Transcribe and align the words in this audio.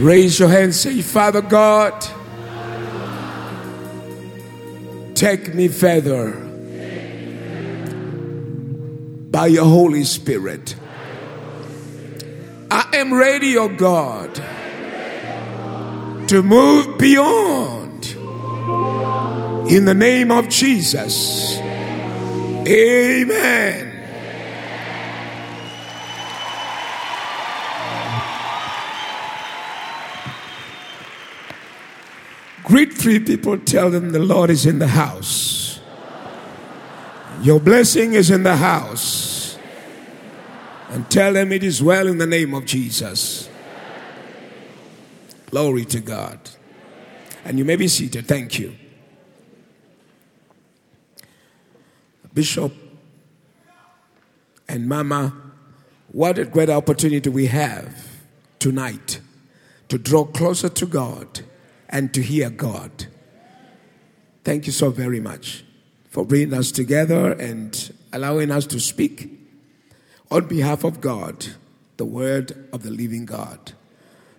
Raise 0.00 0.38
your 0.38 0.48
hand, 0.48 0.74
say, 0.74 1.02
Father 1.02 1.42
God, 1.42 1.92
take 5.14 5.54
me 5.54 5.68
further 5.68 6.30
by 9.30 9.46
your 9.48 9.66
Holy 9.66 10.04
Spirit. 10.04 10.74
I 12.70 12.88
am 12.94 13.12
ready, 13.12 13.58
O 13.58 13.64
oh 13.64 13.68
God, 13.68 14.34
to 16.28 16.42
move 16.42 16.96
beyond 16.96 18.06
in 19.70 19.84
the 19.84 19.94
name 19.94 20.30
of 20.30 20.48
Jesus. 20.48 21.58
Amen. 22.66 23.89
Greet 32.70 32.92
three 32.92 33.18
people, 33.18 33.58
tell 33.58 33.90
them 33.90 34.12
the 34.12 34.20
Lord 34.20 34.48
is 34.48 34.64
in 34.64 34.78
the 34.78 34.86
house. 34.86 35.80
Your 37.42 37.58
blessing 37.58 38.12
is 38.12 38.30
in 38.30 38.44
the 38.44 38.54
house. 38.54 39.58
And 40.88 41.10
tell 41.10 41.32
them 41.32 41.50
it 41.50 41.64
is 41.64 41.82
well 41.82 42.06
in 42.06 42.18
the 42.18 42.28
name 42.28 42.54
of 42.54 42.66
Jesus. 42.66 43.50
Glory 45.50 45.84
to 45.86 45.98
God. 45.98 46.38
And 47.44 47.58
you 47.58 47.64
may 47.64 47.74
be 47.74 47.88
seated. 47.88 48.28
Thank 48.28 48.60
you. 48.60 48.76
Bishop 52.32 52.72
and 54.68 54.88
Mama, 54.88 55.34
what 56.12 56.38
a 56.38 56.44
great 56.44 56.70
opportunity 56.70 57.30
we 57.30 57.46
have 57.46 58.20
tonight 58.60 59.18
to 59.88 59.98
draw 59.98 60.24
closer 60.24 60.68
to 60.68 60.86
God 60.86 61.40
and 61.90 62.14
to 62.14 62.22
hear 62.22 62.48
God. 62.48 63.06
Thank 64.44 64.66
you 64.66 64.72
so 64.72 64.90
very 64.90 65.20
much 65.20 65.64
for 66.08 66.24
bringing 66.24 66.54
us 66.54 66.72
together 66.72 67.32
and 67.32 67.92
allowing 68.12 68.50
us 68.50 68.66
to 68.68 68.80
speak 68.80 69.30
on 70.30 70.46
behalf 70.46 70.84
of 70.84 71.00
God, 71.00 71.46
the 71.98 72.04
word 72.04 72.68
of 72.72 72.82
the 72.82 72.90
living 72.90 73.26
God. 73.26 73.72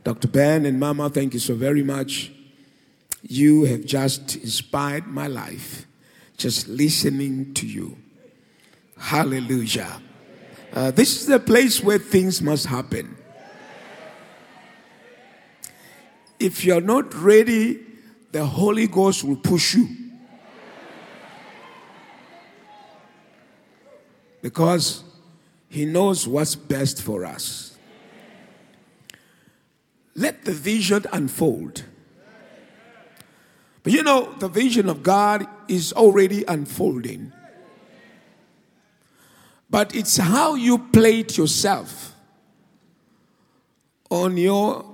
Dr. 0.04 0.28
Ben 0.28 0.66
and 0.66 0.80
Mama, 0.80 1.10
thank 1.10 1.34
you 1.34 1.40
so 1.40 1.54
very 1.54 1.84
much. 1.84 2.32
You 3.22 3.66
have 3.66 3.86
just 3.86 4.38
inspired 4.38 5.06
my 5.06 5.28
life 5.28 5.86
just 6.38 6.68
listening 6.68 7.54
to 7.54 7.68
you. 7.68 7.98
Hallelujah. 8.98 10.02
Uh, 10.74 10.90
this 10.90 11.22
is 11.22 11.28
the 11.28 11.40
place 11.40 11.84
where 11.84 12.00
things 12.00 12.42
must 12.42 12.66
happen. 12.66 13.16
If 16.42 16.66
you're 16.66 16.82
not 16.82 17.14
ready, 17.14 17.80
the 18.32 18.46
Holy 18.46 18.88
Ghost 18.88 19.24
will 19.24 19.36
push 19.36 19.76
you. 19.76 19.88
Because 24.42 25.04
He 25.70 25.86
knows 25.86 26.28
what's 26.28 26.56
best 26.56 27.02
for 27.02 27.26
us. 27.26 27.78
Let 30.16 30.46
the 30.46 30.52
vision 30.52 31.06
unfold. 31.14 31.86
But 33.84 33.94
you 33.94 34.04
know, 34.04 34.34
the 34.40 34.48
vision 34.48 34.90
of 34.90 35.04
God 35.04 35.48
is 35.68 35.94
already 35.94 36.44
unfolding. 36.48 37.32
But 39.70 39.96
it's 39.96 40.18
how 40.18 40.56
you 40.56 40.78
plate 40.78 41.38
yourself 41.38 42.14
on 44.10 44.38
your 44.38 44.86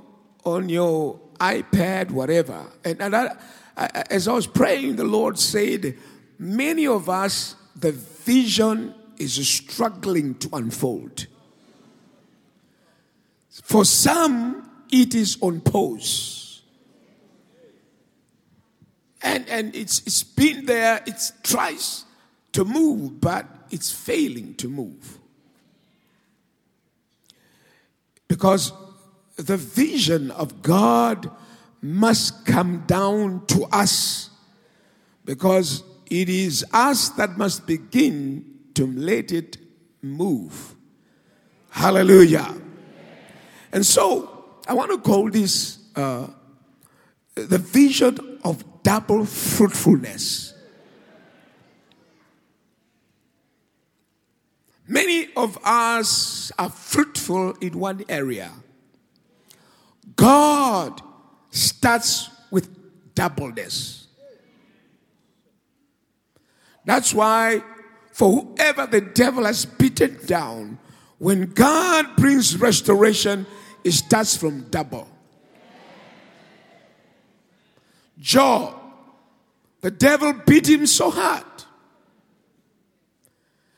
on 0.46 0.70
your 0.70 1.20
iPad, 1.40 2.12
whatever. 2.12 2.66
And, 2.84 3.02
and 3.02 3.16
I, 3.16 3.36
I, 3.76 4.04
as 4.10 4.28
I 4.28 4.34
was 4.34 4.48
praying, 4.48 4.96
the 4.96 5.04
Lord 5.04 5.38
said, 5.38 5.98
Many 6.40 6.86
of 6.86 7.10
us, 7.10 7.56
the 7.76 7.92
vision 7.92 8.94
is 9.18 9.48
struggling 9.48 10.36
to 10.36 10.50
unfold. 10.54 11.28
For 13.64 13.86
some, 13.86 14.70
it 14.92 15.16
is 15.16 15.38
on 15.42 15.62
pause. 15.62 16.62
And, 19.22 19.48
and 19.50 19.76
it's, 19.76 20.00
it's 20.06 20.24
been 20.24 20.66
there, 20.66 21.02
it 21.06 21.32
tries 21.44 22.06
to 22.54 22.64
move, 22.64 23.20
but 23.20 23.46
it's 23.72 23.92
failing 23.92 24.54
to 24.56 24.70
move. 24.70 25.18
Because 28.28 28.72
the 29.38 29.58
vision 29.58 30.32
of 30.32 30.62
God 30.62 31.30
must 31.82 32.46
come 32.46 32.84
down 32.88 33.46
to 33.48 33.66
us 33.72 34.32
because 35.26 35.84
it 36.10 36.28
is 36.28 36.66
us 36.74 37.10
that 37.10 37.38
must 37.38 37.68
begin 37.68 38.46
to 38.74 38.88
let 38.88 39.32
it 39.32 39.58
move. 40.02 40.76
Hallelujah. 41.70 42.56
And 43.72 43.86
so 43.86 44.46
I 44.68 44.74
want 44.74 44.92
to 44.92 44.98
call 44.98 45.30
this 45.30 45.80
uh, 45.96 46.28
the 47.36 47.60
vision 47.60 48.40
of 48.44 48.64
double 48.82 49.26
fruitfulness. 49.26 50.54
Many 54.88 55.28
of 55.36 55.60
us 55.64 56.52
are 56.58 56.70
fruitful 56.70 57.52
in 57.62 57.78
one 57.78 58.04
area 58.08 58.52
God 60.18 61.02
starts 61.52 62.30
with 62.52 63.16
doubleness. 63.16 64.08
That's 66.84 67.14
why, 67.14 67.64
for 68.12 68.32
whoever 68.42 68.88
the 68.88 69.02
devil 69.02 69.46
has 69.46 69.66
beaten 69.66 70.18
down, 70.26 70.80
when 71.20 71.52
God 71.52 72.16
brings 72.18 72.58
restoration, 72.58 73.46
it 73.84 73.92
starts 73.92 74.36
from 74.36 74.62
double. 74.70 75.08
Job, 78.20 78.76
the 79.82 79.92
devil 79.92 80.34
beat 80.46 80.68
him 80.68 80.86
so 80.88 81.12
hard, 81.12 81.44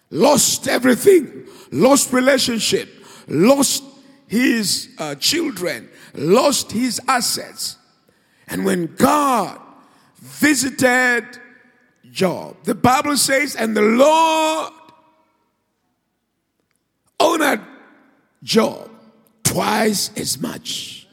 lost 0.09 0.67
everything, 0.67 1.47
lost 1.71 2.13
relationship, 2.13 2.89
lost 3.27 3.83
his 4.29 4.89
uh, 4.99 5.15
children, 5.15 5.89
lost 6.13 6.71
his 6.71 7.01
assets. 7.07 7.77
And 8.47 8.63
when 8.63 8.95
God 8.95 9.59
visited 10.21 11.25
Job, 12.11 12.57
the 12.63 12.75
Bible 12.75 13.17
says, 13.17 13.55
and 13.55 13.75
the 13.75 13.81
Lord 13.81 14.71
honored 17.19 17.61
Job 18.43 18.91
twice 19.43 20.11
as 20.15 20.39
much. 20.39 21.07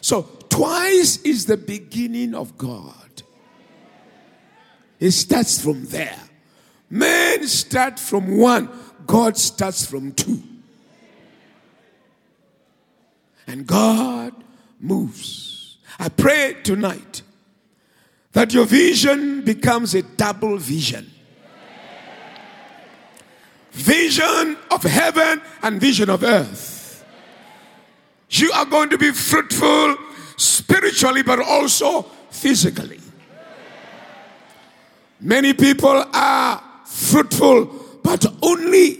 So, 0.00 0.22
twice 0.48 1.18
is 1.22 1.46
the 1.46 1.56
beginning 1.56 2.34
of 2.34 2.58
God. 2.58 3.22
It 4.98 5.12
starts 5.12 5.62
from 5.62 5.84
there. 5.86 6.18
Men 6.90 7.46
start 7.46 8.00
from 8.00 8.38
one, 8.38 8.68
God 9.06 9.36
starts 9.36 9.86
from 9.86 10.10
two. 10.10 10.42
And 13.46 13.66
God 13.66 14.32
moves. 14.80 15.78
I 15.98 16.08
pray 16.08 16.56
tonight 16.62 17.22
that 18.32 18.52
your 18.52 18.66
vision 18.66 19.44
becomes 19.44 19.94
a 19.94 20.02
double 20.02 20.58
vision 20.58 21.10
vision 23.76 24.56
of 24.70 24.82
heaven 24.82 25.40
and 25.62 25.80
vision 25.80 26.08
of 26.08 26.24
earth. 26.24 27.04
You 28.30 28.50
are 28.52 28.64
going 28.64 28.88
to 28.90 28.98
be 28.98 29.12
fruitful 29.12 29.96
spiritually, 30.36 31.22
but 31.22 31.40
also 31.40 32.02
physically. 32.30 33.00
Many 35.20 35.52
people 35.52 36.04
are 36.12 36.62
fruitful, 36.86 37.66
but 38.02 38.24
only 38.42 38.98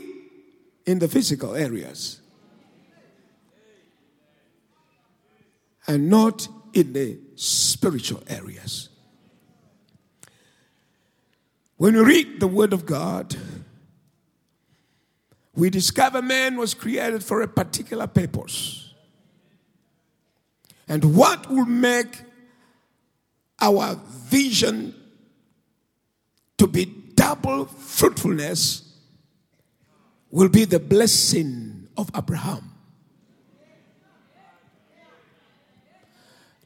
in 0.85 0.99
the 0.99 1.09
physical 1.09 1.55
areas. 1.55 2.21
And 5.87 6.09
not 6.09 6.49
in 6.73 6.93
the 6.93 7.19
spiritual 7.37 8.23
areas. 8.29 8.89
When 11.77 11.95
we 11.95 12.01
read 12.01 12.41
the 12.41 12.47
Word 12.47 12.73
of 12.73 12.87
God, 12.87 13.37
we 15.55 15.71
discover 15.71 16.23
man 16.23 16.57
was 16.57 16.75
created 16.75 17.23
for 17.25 17.41
a 17.43 17.49
particular 17.49 18.07
purpose. 18.07 18.95
And 20.89 21.17
what 21.17 21.51
will 21.51 21.67
make 21.67 22.23
our 23.61 23.99
vision 24.29 24.95
to 26.59 26.67
be 26.67 26.85
double 27.15 27.67
fruitfulness 27.67 28.83
will 30.31 30.49
be 30.49 30.65
the 30.65 30.79
blessing 30.79 31.89
of 31.97 32.11
Abraham. 32.15 32.76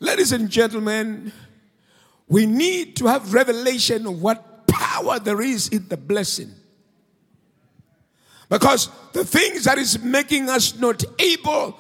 Ladies 0.01 0.33
and 0.33 0.49
gentlemen, 0.49 1.31
we 2.27 2.47
need 2.47 2.97
to 2.97 3.07
have 3.07 3.35
revelation 3.35 4.07
of 4.07 4.21
what 4.21 4.67
power 4.67 5.19
there 5.19 5.43
is 5.43 5.69
in 5.69 5.87
the 5.89 5.97
blessing. 5.99 6.51
Because 8.49 8.89
the 9.13 9.25
things 9.25 9.65
that 9.65 9.79
is 9.79 10.03
making 10.03 10.49
us 10.49 10.77
not 10.79 11.05
able 11.19 11.79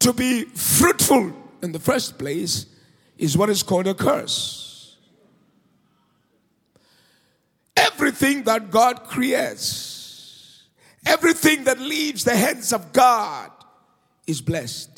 to 0.00 0.12
be 0.12 0.44
fruitful 0.44 1.32
in 1.62 1.72
the 1.72 1.78
first 1.78 2.18
place 2.18 2.66
is 3.16 3.38
what 3.38 3.48
is 3.48 3.62
called 3.62 3.86
a 3.86 3.94
curse. 3.94 4.98
Everything 7.76 8.42
that 8.44 8.70
God 8.70 9.04
creates, 9.04 10.64
everything 11.06 11.64
that 11.64 11.78
leaves 11.78 12.24
the 12.24 12.36
hands 12.36 12.72
of 12.72 12.92
God 12.92 13.50
is 14.26 14.40
blessed. 14.40 14.93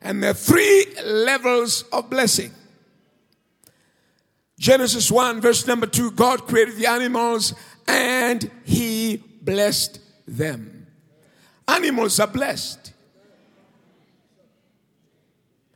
And 0.00 0.22
there 0.22 0.30
are 0.30 0.34
three 0.34 0.86
levels 1.04 1.82
of 1.92 2.08
blessing. 2.08 2.52
Genesis 4.58 5.10
1, 5.10 5.40
verse 5.40 5.66
number 5.66 5.86
2 5.86 6.12
God 6.12 6.46
created 6.46 6.76
the 6.76 6.86
animals 6.86 7.54
and 7.86 8.50
he 8.64 9.22
blessed 9.42 10.00
them. 10.26 10.86
Animals 11.66 12.20
are 12.20 12.26
blessed. 12.26 12.92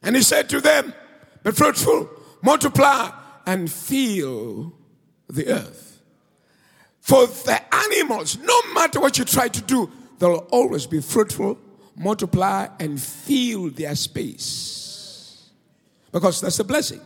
And 0.02 0.14
he 0.14 0.22
said 0.22 0.50
to 0.50 0.60
them, 0.60 0.92
Be 1.42 1.50
fruitful, 1.52 2.10
multiply, 2.42 3.10
and 3.46 3.72
fill 3.72 4.74
the 5.28 5.48
earth. 5.48 6.02
For 7.00 7.26
the 7.26 7.60
animals, 7.74 8.38
no 8.38 8.62
matter 8.74 9.00
what 9.00 9.18
you 9.18 9.24
try 9.24 9.48
to 9.48 9.62
do, 9.62 9.90
they'll 10.18 10.46
always 10.50 10.86
be 10.86 11.00
fruitful, 11.00 11.58
multiply, 11.96 12.68
and 12.78 13.00
fill 13.00 13.70
their 13.70 13.94
space. 13.94 15.50
Because 16.12 16.40
that's 16.40 16.56
the 16.56 16.64
blessing. 16.64 17.00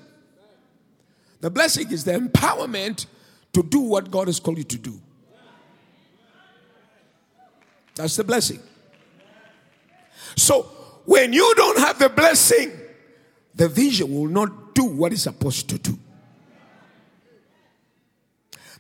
The 1.41 1.51
blessing 1.51 1.91
is 1.91 2.05
the 2.05 2.13
empowerment 2.13 3.07
to 3.53 3.63
do 3.63 3.81
what 3.81 4.11
God 4.11 4.27
has 4.27 4.41
called 4.41 4.59
you 4.59 4.65
to 4.65 4.79
do. 4.79 5.01
That's 7.95 8.17
the 8.17 8.25
blessing. 8.25 8.61
So, 10.37 10.63
when 11.05 11.33
you 11.33 11.55
don't 11.57 11.79
have 11.79 11.99
the 11.99 12.09
blessing, 12.09 12.73
the 13.55 13.69
vision 13.69 14.15
will 14.15 14.29
not 14.29 14.75
do 14.75 14.85
what 14.85 15.13
it's 15.13 15.23
supposed 15.23 15.69
to 15.71 15.79
do. 15.79 15.99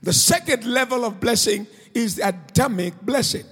The 0.02 0.12
second 0.12 0.64
level 0.64 1.04
of 1.04 1.18
blessing 1.18 1.66
is 1.94 2.16
the 2.16 2.28
Adamic 2.28 3.00
blessing. 3.00 3.44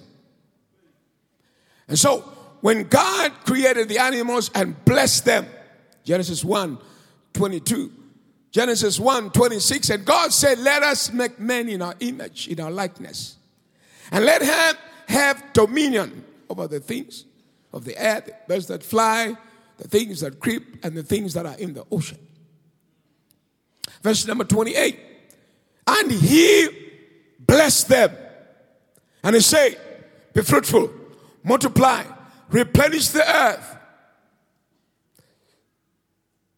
And 1.88 1.98
so, 1.98 2.35
when 2.66 2.82
God 2.88 3.30
created 3.44 3.88
the 3.88 3.98
animals 3.98 4.50
and 4.52 4.84
blessed 4.84 5.24
them, 5.24 5.46
Genesis 6.02 6.44
1 6.44 6.76
22, 7.32 7.92
Genesis 8.50 8.98
1 8.98 9.30
26, 9.30 9.90
and 9.90 10.04
God 10.04 10.32
said, 10.32 10.58
Let 10.58 10.82
us 10.82 11.12
make 11.12 11.38
men 11.38 11.68
in 11.68 11.80
our 11.80 11.94
image, 12.00 12.48
in 12.48 12.58
our 12.58 12.72
likeness, 12.72 13.36
and 14.10 14.24
let 14.24 14.42
him 14.42 14.76
have 15.06 15.52
dominion 15.52 16.24
over 16.50 16.66
the 16.66 16.80
things 16.80 17.24
of 17.72 17.84
the 17.84 17.96
air, 17.96 18.22
the 18.22 18.34
birds 18.48 18.66
that 18.66 18.82
fly, 18.82 19.36
the 19.78 19.86
things 19.86 20.18
that 20.22 20.40
creep, 20.40 20.84
and 20.84 20.96
the 20.96 21.04
things 21.04 21.34
that 21.34 21.46
are 21.46 21.56
in 21.58 21.72
the 21.72 21.86
ocean. 21.92 22.18
Verse 24.02 24.26
number 24.26 24.42
28 24.42 24.98
And 25.86 26.10
he 26.10 26.68
blessed 27.38 27.86
them, 27.86 28.10
and 29.22 29.36
he 29.36 29.40
said, 29.40 29.78
Be 30.34 30.42
fruitful, 30.42 30.90
multiply, 31.44 32.02
replenish 32.50 33.08
the 33.08 33.28
earth, 33.28 33.76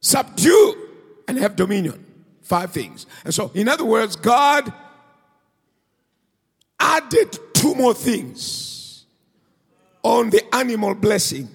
subdue, 0.01 0.89
and 1.27 1.39
have 1.39 1.57
dominion. 1.57 2.05
Five 2.43 2.73
things. 2.73 3.05
And 3.25 3.35
so, 3.35 3.51
in 3.55 3.69
other 3.69 3.85
words, 3.85 4.17
God 4.17 4.73
added 6.81 7.39
two 7.53 7.75
more 7.75 7.93
things 7.93 9.05
on 10.03 10.31
the 10.31 10.43
animal 10.55 10.95
blessing. 10.95 11.49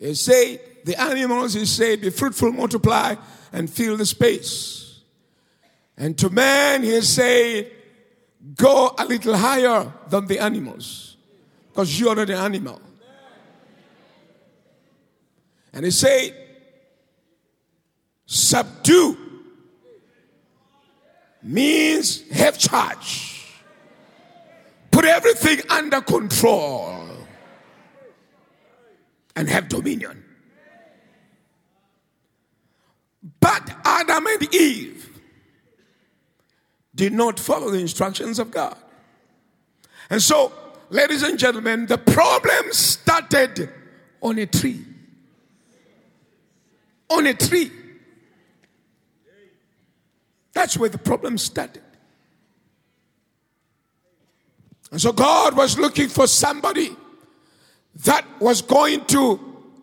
He 0.00 0.14
said, 0.14 0.60
the 0.84 1.00
animals, 1.00 1.54
he 1.54 1.64
said, 1.66 2.00
be 2.00 2.10
fruitful, 2.10 2.52
multiply, 2.52 3.14
and 3.52 3.70
fill 3.70 3.96
the 3.96 4.06
space. 4.06 5.00
And 5.96 6.16
to 6.18 6.30
man, 6.30 6.82
he 6.82 7.00
said, 7.02 7.70
go 8.56 8.94
a 8.98 9.04
little 9.04 9.36
higher 9.36 9.92
than 10.08 10.26
the 10.26 10.38
animals, 10.38 11.07
because 11.78 12.00
you 12.00 12.08
are 12.08 12.16
not 12.16 12.28
an 12.28 12.36
animal. 12.36 12.80
And 15.72 15.84
he 15.84 15.92
said, 15.92 16.34
subdue 18.26 19.16
means 21.40 22.28
have 22.32 22.58
charge, 22.58 23.54
put 24.90 25.04
everything 25.04 25.60
under 25.70 26.00
control 26.00 27.06
and 29.36 29.48
have 29.48 29.68
dominion. 29.68 30.24
But 33.38 33.70
Adam 33.84 34.26
and 34.26 34.52
Eve 34.52 35.20
did 36.92 37.12
not 37.12 37.38
follow 37.38 37.70
the 37.70 37.78
instructions 37.78 38.40
of 38.40 38.50
God. 38.50 38.76
And 40.10 40.20
so, 40.20 40.52
ladies 40.90 41.22
and 41.22 41.38
gentlemen, 41.38 41.86
the 41.86 41.98
problem 41.98 42.72
started 42.72 43.70
on 44.20 44.38
a 44.38 44.46
tree. 44.46 44.84
On 47.10 47.26
a 47.26 47.34
tree. 47.34 47.70
That's 50.52 50.76
where 50.76 50.88
the 50.88 50.98
problem 50.98 51.38
started. 51.38 51.82
And 54.90 55.00
so 55.00 55.12
God 55.12 55.56
was 55.56 55.78
looking 55.78 56.08
for 56.08 56.26
somebody 56.26 56.96
that 58.04 58.24
was 58.40 58.62
going 58.62 59.04
to 59.06 59.38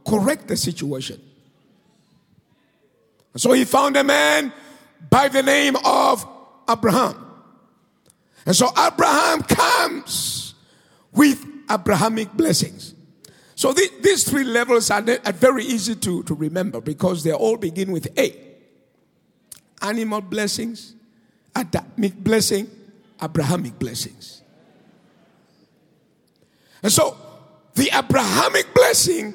correct 0.08 0.48
the 0.48 0.58
situation. 0.58 1.22
And 3.34 3.42
so 3.42 3.52
he 3.52 3.66
found 3.66 3.98
a 3.98 4.04
man 4.04 4.52
by 5.10 5.28
the 5.28 5.44
name 5.44 5.76
of 5.84 6.26
Abraham. 6.70 7.22
And 8.46 8.56
so 8.56 8.70
Abraham 8.78 9.42
comes 9.44 10.45
with 11.16 11.46
Abrahamic 11.70 12.34
blessings. 12.34 12.94
So 13.56 13.72
the, 13.72 13.90
these 14.02 14.30
three 14.30 14.44
levels 14.44 14.92
are, 14.92 15.04
are 15.26 15.32
very 15.32 15.64
easy 15.64 15.96
to, 15.96 16.24
to 16.24 16.34
remember 16.34 16.82
because 16.82 17.24
they 17.24 17.32
all 17.32 17.58
begin 17.58 17.92
with 17.92 18.08
A 18.20 18.46
animal 19.82 20.22
blessings, 20.22 20.96
Adamic 21.56 22.16
blessing, 22.16 22.70
Abrahamic 23.22 23.80
blessings. 23.80 24.42
And 26.84 26.92
so 26.92 27.18
the 27.76 27.90
Abrahamic 27.94 28.74
blessing, 28.74 29.34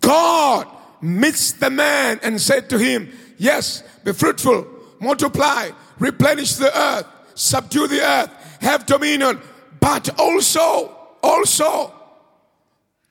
God 0.00 0.68
meets 1.00 1.52
the 1.52 1.70
man 1.70 2.20
and 2.22 2.40
said 2.40 2.68
to 2.70 2.78
him, 2.78 3.10
Yes, 3.38 3.82
be 4.04 4.12
fruitful, 4.12 4.66
multiply, 5.00 5.70
replenish 5.98 6.54
the 6.54 6.76
earth, 6.78 7.06
subdue 7.34 7.86
the 7.86 8.00
earth, 8.00 8.58
have 8.60 8.86
dominion, 8.86 9.40
but 9.80 10.18
also, 10.18 10.95
also 11.26 11.92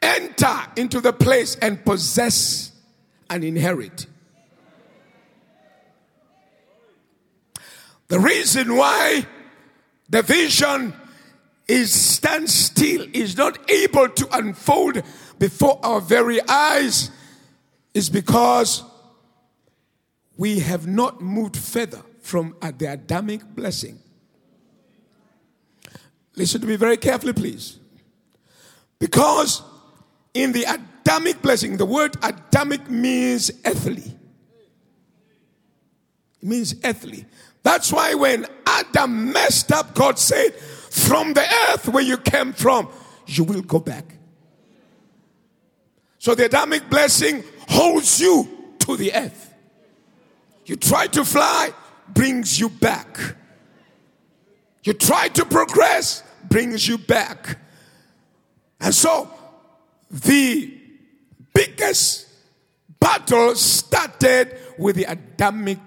enter 0.02 0.58
into 0.76 1.02
the 1.02 1.12
place 1.14 1.56
and 1.56 1.84
possess 1.84 2.72
and 3.30 3.44
inherit. 3.44 4.06
The 8.08 8.20
reason 8.20 8.76
why 8.76 9.26
the 10.10 10.22
vision 10.22 10.94
is 11.68 11.92
stand 11.92 12.50
still, 12.50 13.08
is 13.14 13.36
not 13.36 13.70
able 13.70 14.08
to 14.10 14.38
unfold 14.38 15.02
before 15.40 15.80
our 15.84 16.00
very 16.00 16.40
eyes, 16.48 17.10
is 17.94 18.10
because 18.10 18.84
we 20.38 20.60
have 20.60 20.86
not 20.86 21.22
moved 21.22 21.58
further 21.58 22.04
from 22.22 22.56
the 22.62 22.86
Adamic 22.86 23.44
blessing. 23.56 24.00
Listen 26.36 26.62
to 26.62 26.68
me 26.68 26.76
very 26.76 26.98
carefully, 26.98 27.34
please. 27.34 27.80
Because 29.00 29.62
in 30.34 30.52
the 30.52 30.64
Adamic 30.64 31.42
blessing, 31.42 31.78
the 31.78 31.86
word 31.86 32.16
Adamic 32.22 32.90
means 32.90 33.52
earthly. 33.66 34.16
It 36.42 36.48
means 36.48 36.76
earthly. 36.84 37.26
That's 37.64 37.92
why 37.92 38.14
when 38.14 38.46
Adam 38.66 39.32
messed 39.32 39.72
up, 39.72 39.96
God 39.96 40.20
said, 40.20 40.54
From 40.56 41.34
the 41.34 41.46
earth 41.70 41.88
where 41.90 42.04
you 42.04 42.18
came 42.18 42.54
from, 42.54 42.90
you 43.26 43.44
will 43.44 43.62
go 43.62 43.80
back. 43.80 44.06
So 46.20 46.36
the 46.36 46.46
Adamic 46.46 46.90
blessing 46.90 47.44
holds 47.68 48.20
you 48.20 48.48
to 48.80 48.96
the 48.96 49.14
earth. 49.14 49.54
You 50.66 50.76
try 50.76 51.08
to 51.08 51.24
fly, 51.24 51.72
brings 52.08 52.60
you 52.60 52.70
back. 52.70 53.18
You 54.84 54.94
try 54.94 55.28
to 55.30 55.46
progress, 55.46 56.24
brings 56.48 56.88
you 56.88 56.98
back. 56.98 57.60
And 58.80 58.94
so 58.94 59.30
the 60.10 60.74
biggest 61.54 62.28
battle 63.00 63.56
started 63.56 64.58
with 64.78 64.96
the 64.96 65.06
Adamic 65.06 65.80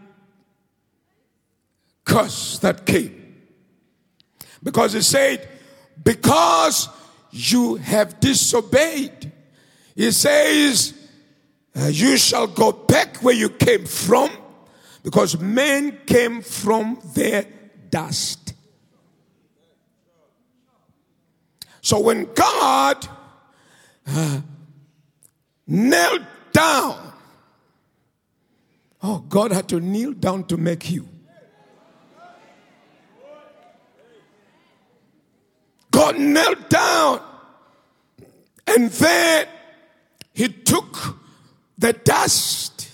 curse 2.05 2.59
that 2.61 2.87
came. 2.87 3.37
Because 4.63 4.95
it 4.95 5.03
said, 5.03 5.49
because 6.03 6.89
you 7.31 7.77
have 7.77 8.19
disobeyed, 8.21 9.33
he 9.95 10.11
says, 10.11 10.95
uh, 11.77 11.87
you 11.87 12.17
shall 12.17 12.47
go 12.47 12.73
back 12.73 13.19
where 13.19 13.35
you 13.35 13.51
came 13.51 13.85
from 13.85 14.31
because 15.03 15.39
men 15.39 15.99
came 16.07 16.43
from 16.43 16.99
their 17.15 17.47
dust. 17.91 18.48
So 21.89 22.01
when 22.01 22.29
God 22.35 23.09
uh, 24.07 24.43
knelt 25.67 26.21
down, 26.53 27.15
oh, 29.03 29.21
God 29.21 29.53
had 29.53 29.71
to 29.71 29.81
kneel 29.81 30.13
down 30.13 30.45
to 30.49 30.59
make 30.59 30.91
you. 30.91 31.09
God 35.91 36.19
knelt 36.19 36.69
down 36.69 37.23
and 38.67 38.91
then 38.91 39.47
he 40.35 40.49
took 40.49 41.17
the 41.79 41.95
dust, 41.95 42.91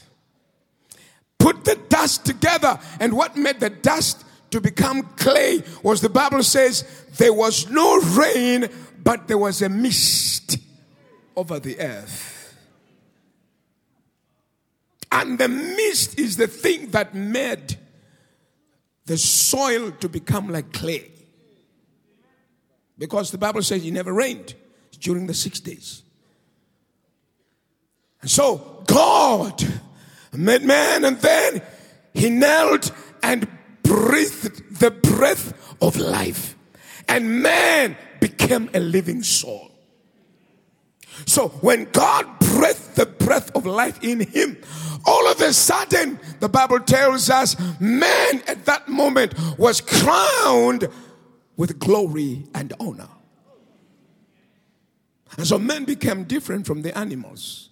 put 1.40 1.64
the 1.64 1.74
dust 1.88 2.24
together. 2.24 2.78
And 3.00 3.14
what 3.14 3.36
made 3.36 3.58
the 3.58 3.70
dust 3.70 4.24
to 4.52 4.60
become 4.60 5.02
clay 5.16 5.64
was 5.82 6.00
the 6.00 6.08
Bible 6.08 6.44
says 6.44 6.84
there 7.16 7.32
was 7.32 7.68
no 7.70 8.00
rain, 8.00 8.68
but 9.02 9.28
there 9.28 9.38
was 9.38 9.62
a 9.62 9.68
mist 9.68 10.58
over 11.36 11.58
the 11.58 11.78
earth. 11.80 12.56
And 15.12 15.38
the 15.38 15.48
mist 15.48 16.18
is 16.18 16.36
the 16.36 16.48
thing 16.48 16.90
that 16.90 17.14
made 17.14 17.78
the 19.06 19.16
soil 19.16 19.92
to 19.92 20.08
become 20.08 20.48
like 20.48 20.72
clay. 20.72 21.10
Because 22.98 23.30
the 23.30 23.38
Bible 23.38 23.62
says 23.62 23.84
it 23.84 23.92
never 23.92 24.12
rained 24.12 24.54
during 25.00 25.26
the 25.26 25.34
six 25.34 25.60
days. 25.60 26.02
And 28.22 28.30
so 28.30 28.82
God 28.86 29.62
made 30.32 30.62
man 30.62 31.04
and 31.04 31.18
then 31.18 31.62
he 32.12 32.30
knelt 32.30 32.90
and 33.22 33.46
breathed 33.82 34.80
the 34.80 34.90
breath 34.90 35.76
of 35.80 35.96
life. 35.96 36.56
And 37.08 37.42
man 37.42 37.96
became 38.20 38.70
a 38.74 38.80
living 38.80 39.22
soul. 39.22 39.70
So 41.26 41.48
when 41.60 41.84
God 41.92 42.26
breathed 42.40 42.96
the 42.96 43.06
breath 43.06 43.54
of 43.54 43.66
life 43.66 44.02
in 44.02 44.20
him, 44.20 44.58
all 45.06 45.30
of 45.30 45.40
a 45.40 45.52
sudden, 45.52 46.18
the 46.40 46.48
Bible 46.48 46.80
tells 46.80 47.30
us, 47.30 47.56
man 47.80 48.42
at 48.46 48.64
that 48.64 48.88
moment 48.88 49.34
was 49.58 49.80
crowned 49.80 50.88
with 51.56 51.78
glory 51.78 52.44
and 52.54 52.72
honor. 52.80 53.08
And 55.36 55.46
so 55.46 55.58
men 55.58 55.84
became 55.84 56.24
different 56.24 56.66
from 56.66 56.82
the 56.82 56.96
animals. 56.96 57.70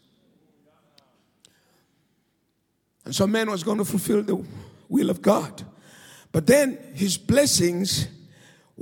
And 3.04 3.14
so 3.14 3.26
man 3.26 3.50
was 3.50 3.64
going 3.64 3.78
to 3.78 3.84
fulfill 3.84 4.22
the 4.22 4.44
will 4.88 5.10
of 5.10 5.22
God. 5.22 5.64
But 6.30 6.46
then 6.46 6.78
his 6.94 7.18
blessings 7.18 8.06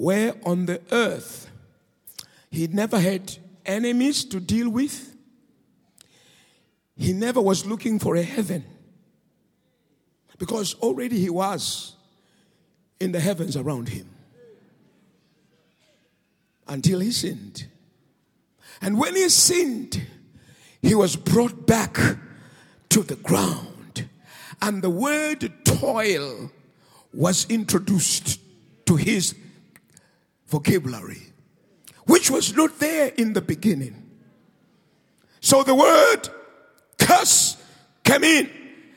were 0.01 0.35
on 0.45 0.65
the 0.67 0.81
earth. 0.91 1.51
He 2.51 2.67
never 2.67 2.99
had 2.99 3.37
enemies 3.67 4.25
to 4.25 4.41
deal 4.41 4.71
with. 4.71 5.15
He 6.97 7.13
never 7.13 7.41
was 7.41 7.67
looking 7.67 7.99
for 7.99 8.17
a 8.17 8.23
heaven. 8.23 8.65
Because 10.39 10.75
already 10.77 11.19
he 11.19 11.29
was 11.29 11.97
in 12.99 13.13
the 13.13 13.21
heavens 13.21 13.57
around 13.57 13.91
him. 13.91 14.09
Until 16.67 17.01
he 17.01 17.11
sinned. 17.11 17.67
And 18.81 18.99
when 18.99 19.15
he 19.15 19.29
sinned, 19.29 20.01
he 20.81 20.95
was 20.95 21.15
brought 21.17 21.67
back 21.67 21.99
to 22.89 23.03
the 23.03 23.17
ground 23.17 24.09
and 24.63 24.83
the 24.83 24.91
word 24.91 25.53
toil 25.65 26.51
was 27.13 27.47
introduced 27.49 28.41
to 28.87 28.97
his 28.97 29.35
vocabulary, 30.51 31.23
which 32.05 32.31
was 32.31 32.55
not 32.55 32.79
there 32.79 33.09
in 33.17 33.33
the 33.33 33.41
beginning. 33.41 34.11
So 35.41 35.63
the 35.63 35.75
word 35.75 36.29
curse 36.99 37.57
came 38.05 38.25
in. 38.25 38.51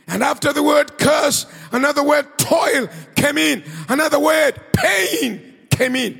And 0.08 0.22
after 0.22 0.52
the 0.52 0.62
word 0.62 0.98
curse, 0.98 1.46
another 1.72 2.04
word 2.04 2.38
toil 2.38 2.90
came 3.16 3.38
in. 3.38 3.64
Another 3.88 4.20
word 4.20 4.60
pain 4.74 5.54
came 5.70 5.96
in. 5.96 6.20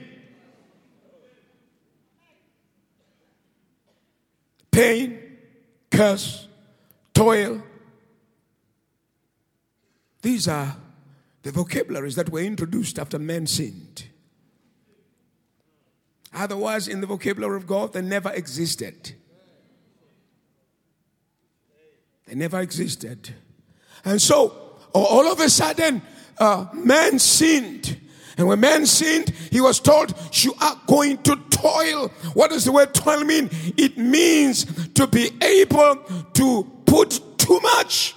Pain, 4.72 5.20
curse, 5.92 6.48
toil, 7.14 7.62
these 10.24 10.48
are 10.48 10.78
the 11.44 11.52
vocabularies 11.52 12.16
that 12.16 12.30
were 12.30 12.40
introduced 12.40 12.98
after 12.98 13.20
man 13.20 13.46
sinned. 13.46 14.06
Otherwise, 16.34 16.88
in 16.88 17.02
the 17.02 17.08
vocabulary 17.08 17.58
of 17.58 17.68
God, 17.68 17.94
they 17.94 18.02
never 18.02 18.32
existed. 18.32 19.14
They 22.26 22.36
never 22.36 22.60
existed. 22.60 23.34
And 24.04 24.22
so, 24.22 24.78
all 24.94 25.32
of 25.32 25.40
a 25.40 25.50
sudden, 25.50 26.02
uh, 26.40 26.68
man 26.74 27.20
sinned. 27.20 28.00
And 28.38 28.48
when 28.48 28.60
man 28.60 28.86
sinned, 28.86 29.30
he 29.52 29.62
was 29.62 29.80
told, 29.80 30.14
You 30.34 30.54
are 30.60 30.80
going 30.88 31.20
to 31.24 31.36
toil. 31.52 32.10
What 32.34 32.50
does 32.50 32.66
the 32.66 32.72
word 32.72 32.94
toil 32.94 33.24
mean? 33.24 33.50
It 33.78 33.98
means 33.98 34.66
to 34.90 35.06
be 35.06 35.30
able 35.42 35.98
to 36.34 36.72
put 36.86 37.22
too 37.38 37.60
much 37.60 38.16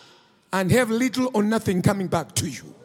and 0.53 0.71
have 0.71 0.91
little 0.91 1.31
or 1.35 1.43
nothing 1.43 1.83
coming 1.83 2.07
back 2.07 2.35
to 2.37 2.49
you. 2.49 2.76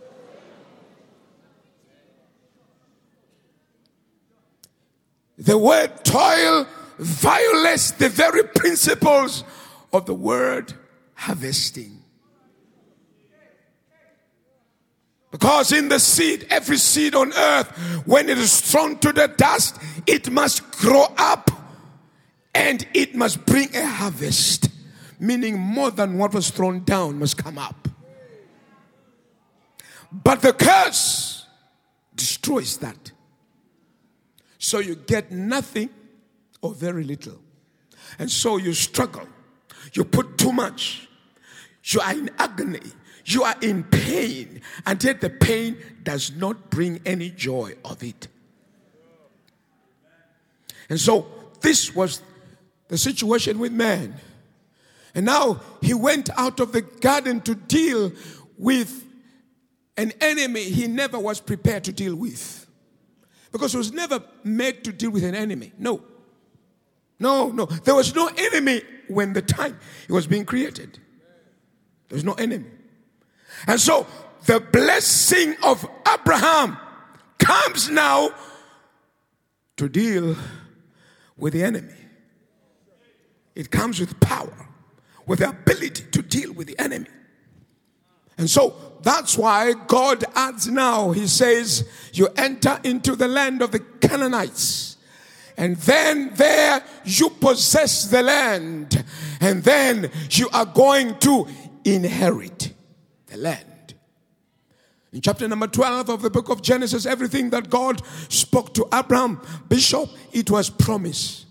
The 5.41 5.57
word 5.57 6.05
toil 6.05 6.65
violates 6.97 7.91
the 7.91 8.09
very 8.09 8.43
principles 8.43 9.43
of 9.91 10.05
the 10.05 10.13
word 10.13 10.73
harvesting. 11.15 11.97
Because 15.31 15.71
in 15.71 15.89
the 15.89 15.99
seed, 15.99 16.45
every 16.49 16.77
seed 16.77 17.15
on 17.15 17.33
earth, 17.33 17.67
when 18.05 18.29
it 18.29 18.37
is 18.37 18.61
thrown 18.61 18.99
to 18.99 19.11
the 19.11 19.27
dust, 19.27 19.77
it 20.05 20.29
must 20.29 20.69
grow 20.71 21.05
up 21.17 21.49
and 22.53 22.85
it 22.93 23.15
must 23.15 23.45
bring 23.45 23.75
a 23.75 23.85
harvest 23.85 24.69
meaning 25.21 25.57
more 25.57 25.91
than 25.91 26.17
what 26.17 26.33
was 26.33 26.49
thrown 26.49 26.83
down 26.83 27.19
must 27.19 27.37
come 27.37 27.57
up. 27.57 27.87
But 30.11 30.41
the 30.41 30.51
curse 30.51 31.45
destroys 32.15 32.77
that. 32.77 33.11
So 34.61 34.77
you 34.77 34.93
get 34.93 35.31
nothing 35.31 35.89
or 36.61 36.75
very 36.75 37.03
little. 37.03 37.39
And 38.19 38.29
so 38.29 38.57
you 38.57 38.73
struggle. 38.73 39.27
You 39.93 40.05
put 40.05 40.37
too 40.37 40.51
much. 40.51 41.09
You 41.83 41.99
are 41.99 42.13
in 42.13 42.29
agony. 42.37 42.79
You 43.25 43.41
are 43.41 43.55
in 43.59 43.83
pain. 43.85 44.61
And 44.85 45.03
yet 45.03 45.19
the 45.19 45.31
pain 45.31 45.77
does 46.03 46.35
not 46.35 46.69
bring 46.69 47.01
any 47.07 47.31
joy 47.31 47.73
of 47.83 48.03
it. 48.03 48.27
And 50.89 50.99
so 50.99 51.25
this 51.61 51.95
was 51.95 52.21
the 52.87 52.99
situation 52.99 53.57
with 53.57 53.71
man. 53.71 54.13
And 55.15 55.25
now 55.25 55.59
he 55.81 55.95
went 55.95 56.29
out 56.37 56.59
of 56.59 56.71
the 56.71 56.81
garden 56.81 57.41
to 57.41 57.55
deal 57.55 58.11
with 58.59 59.07
an 59.97 60.13
enemy 60.21 60.65
he 60.65 60.85
never 60.85 61.17
was 61.17 61.41
prepared 61.41 61.83
to 61.85 61.91
deal 61.91 62.15
with. 62.15 62.60
Because 63.51 63.71
he 63.73 63.77
was 63.77 63.91
never 63.91 64.23
made 64.43 64.83
to 64.85 64.91
deal 64.91 65.11
with 65.11 65.23
an 65.23 65.35
enemy. 65.35 65.73
No. 65.77 66.01
No, 67.19 67.49
no. 67.49 67.65
There 67.65 67.95
was 67.95 68.15
no 68.15 68.27
enemy 68.27 68.81
when 69.07 69.33
the 69.33 69.41
time 69.41 69.77
it 70.07 70.11
was 70.11 70.25
being 70.25 70.45
created. 70.45 70.99
There 72.09 72.15
was 72.15 72.23
no 72.23 72.33
enemy. 72.33 72.65
And 73.67 73.79
so 73.79 74.07
the 74.45 74.59
blessing 74.59 75.55
of 75.63 75.87
Abraham 76.07 76.77
comes 77.37 77.89
now 77.89 78.31
to 79.77 79.89
deal 79.89 80.35
with 81.37 81.53
the 81.53 81.63
enemy. 81.63 81.93
It 83.55 83.69
comes 83.69 83.99
with 83.99 84.19
power 84.19 84.67
with 85.25 85.39
the 85.39 85.49
ability 85.49 86.05
to 86.11 86.21
deal 86.21 86.53
with 86.53 86.67
the 86.67 86.79
enemy. 86.79 87.09
And 88.37 88.49
so 88.49 88.75
that's 89.01 89.37
why 89.37 89.73
God 89.87 90.23
adds 90.35 90.67
now, 90.67 91.11
He 91.11 91.27
says, 91.27 91.87
You 92.13 92.27
enter 92.37 92.79
into 92.83 93.15
the 93.15 93.27
land 93.27 93.61
of 93.61 93.71
the 93.71 93.79
Canaanites, 93.79 94.97
And 95.57 95.77
then 95.77 96.31
there 96.35 96.83
you 97.03 97.29
possess 97.29 98.05
the 98.05 98.21
land. 98.21 99.03
And 99.39 99.63
then 99.63 100.11
you 100.31 100.49
are 100.53 100.65
going 100.65 101.17
to 101.19 101.47
inherit 101.83 102.73
the 103.27 103.37
land. 103.37 103.65
In 105.13 105.19
chapter 105.19 105.47
number 105.47 105.67
12 105.67 106.09
of 106.09 106.21
the 106.21 106.29
book 106.29 106.49
of 106.49 106.61
Genesis, 106.61 107.05
everything 107.05 107.49
that 107.49 107.69
God 107.69 108.01
spoke 108.29 108.73
to 108.75 108.87
Abraham, 108.93 109.41
Bishop, 109.67 110.09
it 110.31 110.49
was 110.49 110.69
promise. 110.69 111.45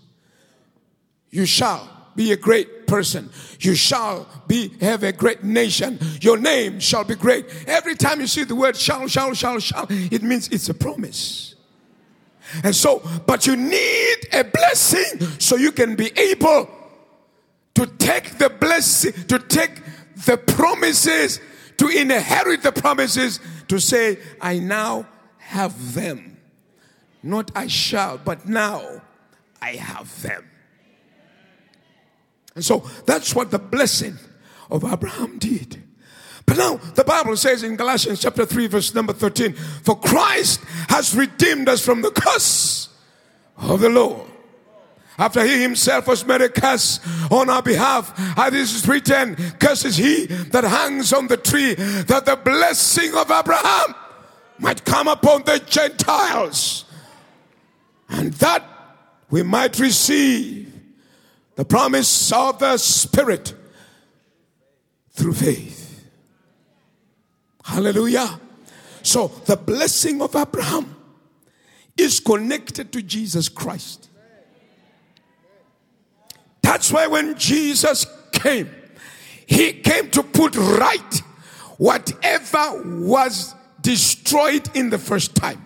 You 1.29 1.45
shall 1.45 2.00
be 2.15 2.31
a 2.31 2.37
great 2.37 2.87
person. 2.87 3.29
You 3.59 3.75
shall 3.75 4.27
be 4.47 4.69
have 4.81 5.03
a 5.03 5.11
great 5.11 5.43
nation. 5.43 5.99
Your 6.21 6.37
name 6.37 6.79
shall 6.79 7.03
be 7.03 7.15
great. 7.15 7.45
Every 7.67 7.95
time 7.95 8.19
you 8.19 8.27
see 8.27 8.43
the 8.43 8.55
word 8.55 8.75
shall, 8.75 9.07
shall, 9.07 9.33
shall, 9.33 9.59
shall, 9.59 9.87
it 9.89 10.21
means 10.21 10.49
it's 10.49 10.69
a 10.69 10.73
promise. 10.73 11.55
And 12.63 12.75
so, 12.75 13.01
but 13.25 13.47
you 13.47 13.55
need 13.55 14.17
a 14.33 14.43
blessing 14.43 15.39
so 15.39 15.55
you 15.55 15.71
can 15.71 15.95
be 15.95 16.11
able 16.17 16.69
to 17.75 17.85
take 17.97 18.37
the 18.37 18.49
blessing, 18.49 19.13
to 19.27 19.39
take 19.39 19.81
the 20.25 20.37
promises, 20.37 21.39
to 21.77 21.87
inherit 21.87 22.61
the 22.61 22.71
promises, 22.71 23.39
to 23.69 23.79
say, 23.79 24.19
I 24.41 24.59
now 24.59 25.07
have 25.37 25.93
them. 25.93 26.37
Not 27.23 27.51
I 27.55 27.67
shall, 27.67 28.17
but 28.17 28.47
now 28.47 29.01
I 29.61 29.75
have 29.75 30.21
them. 30.21 30.50
And 32.55 32.63
so 32.63 32.79
that's 33.05 33.33
what 33.33 33.51
the 33.51 33.59
blessing 33.59 34.17
of 34.69 34.83
Abraham 34.83 35.37
did. 35.39 35.81
But 36.45 36.57
now 36.57 36.75
the 36.95 37.03
Bible 37.03 37.37
says 37.37 37.63
in 37.63 37.75
Galatians 37.75 38.21
chapter 38.21 38.45
3, 38.45 38.67
verse 38.67 38.93
number 38.93 39.13
13, 39.13 39.53
for 39.53 39.97
Christ 39.99 40.59
has 40.89 41.15
redeemed 41.15 41.69
us 41.69 41.83
from 41.83 42.01
the 42.01 42.11
curse 42.11 42.89
of 43.57 43.79
the 43.79 43.89
law. 43.89 44.25
After 45.17 45.45
he 45.45 45.61
himself 45.61 46.07
was 46.07 46.25
made 46.25 46.41
a 46.41 46.49
curse 46.49 46.99
on 47.29 47.49
our 47.49 47.61
behalf, 47.61 48.13
as 48.37 48.53
is 48.53 48.87
written, 48.87 49.35
curses 49.59 49.95
he 49.97 50.25
that 50.25 50.63
hangs 50.63 51.13
on 51.13 51.27
the 51.27 51.37
tree, 51.37 51.75
that 51.75 52.25
the 52.25 52.37
blessing 52.37 53.13
of 53.15 53.29
Abraham 53.29 53.95
might 54.57 54.83
come 54.83 55.07
upon 55.07 55.43
the 55.43 55.59
Gentiles, 55.59 56.85
and 58.09 58.33
that 58.35 58.63
we 59.29 59.43
might 59.43 59.77
receive 59.79 60.70
the 61.55 61.65
promise 61.65 62.31
of 62.31 62.59
the 62.59 62.77
Spirit 62.77 63.53
through 65.11 65.33
faith. 65.33 66.09
Hallelujah. 67.63 68.39
So 69.03 69.27
the 69.45 69.55
blessing 69.55 70.21
of 70.21 70.35
Abraham 70.35 70.95
is 71.97 72.19
connected 72.19 72.91
to 72.93 73.01
Jesus 73.01 73.49
Christ. 73.49 74.09
That's 76.61 76.91
why 76.91 77.07
when 77.07 77.37
Jesus 77.37 78.05
came, 78.31 78.69
he 79.45 79.73
came 79.73 80.09
to 80.11 80.23
put 80.23 80.55
right 80.55 81.21
whatever 81.77 82.81
was 82.83 83.55
destroyed 83.81 84.69
in 84.75 84.89
the 84.89 84.97
first 84.97 85.35
time. 85.35 85.61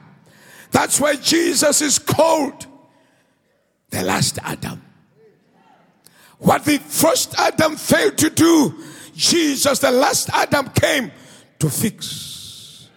That's 0.71 0.99
why 0.99 1.15
Jesus 1.15 1.81
is 1.81 1.99
called 1.99 2.65
the 3.89 4.03
last 4.03 4.39
Adam. 4.43 4.84
What 6.39 6.65
the 6.65 6.77
first 6.77 7.35
Adam 7.39 7.75
failed 7.75 8.17
to 8.19 8.29
do, 8.29 8.75
Jesus, 9.15 9.79
the 9.79 9.91
last 9.91 10.29
Adam, 10.33 10.69
came 10.69 11.11
to 11.59 11.69
fix. 11.69 12.89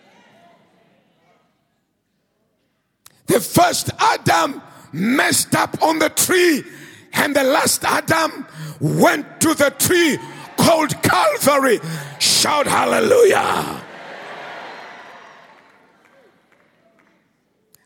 The 3.26 3.40
first 3.40 3.90
Adam 3.98 4.62
messed 4.92 5.54
up 5.54 5.82
on 5.82 5.98
the 5.98 6.08
tree, 6.08 6.64
and 7.12 7.36
the 7.36 7.44
last 7.44 7.84
Adam 7.84 8.46
went 8.80 9.40
to 9.42 9.54
the 9.54 9.70
tree 9.78 10.18
called 10.56 11.00
Calvary. 11.02 11.78
Shout 12.18 12.66
hallelujah. 12.66 13.82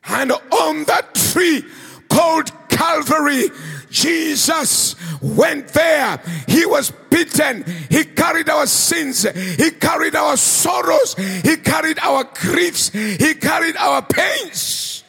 And 0.05 0.33
on 0.33 0.85
that 0.85 1.15
tree 1.15 1.65
called 2.09 2.51
Calvary, 2.69 3.51
Jesus 3.93 4.97
went 5.21 5.69
there. 5.69 6.19
He 6.49 6.65
was 6.67 6.91
beaten. 7.11 7.65
He 7.91 8.05
carried 8.05 8.49
our 8.49 8.67
sins. 8.67 9.23
He 9.23 9.71
carried 9.71 10.17
our 10.17 10.37
sorrows. 10.37 11.15
He 11.15 11.57
carried 11.59 11.99
our 12.01 12.25
griefs. 12.25 12.89
He 12.89 13.35
carried 13.35 13.77
our 13.77 14.03
pains 14.03 15.05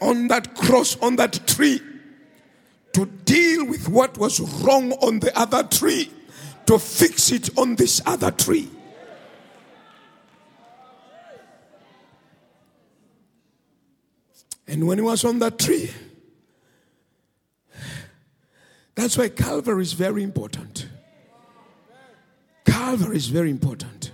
on 0.00 0.28
that 0.28 0.54
cross, 0.54 0.96
on 1.00 1.16
that 1.16 1.46
tree, 1.46 1.80
to 2.92 3.06
deal 3.06 3.66
with 3.66 3.88
what 3.88 4.16
was 4.18 4.40
wrong 4.62 4.92
on 4.92 5.20
the 5.20 5.36
other 5.38 5.64
tree, 5.64 6.10
to 6.66 6.78
fix 6.78 7.32
it 7.32 7.50
on 7.58 7.74
this 7.76 8.00
other 8.06 8.30
tree. 8.30 8.70
And 14.68 14.86
when 14.86 14.98
he 14.98 15.02
was 15.02 15.24
on 15.24 15.38
that 15.40 15.58
tree, 15.58 15.90
that's 18.94 19.16
why 19.16 19.28
Calvary 19.28 19.82
is 19.82 19.92
very 19.92 20.22
important. 20.22 20.88
Calvary 22.64 23.16
is 23.16 23.26
very 23.28 23.50
important. 23.50 24.12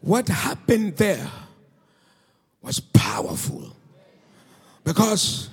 What 0.00 0.28
happened 0.28 0.96
there 0.96 1.30
was 2.62 2.80
powerful. 2.80 3.76
Because, 4.84 5.50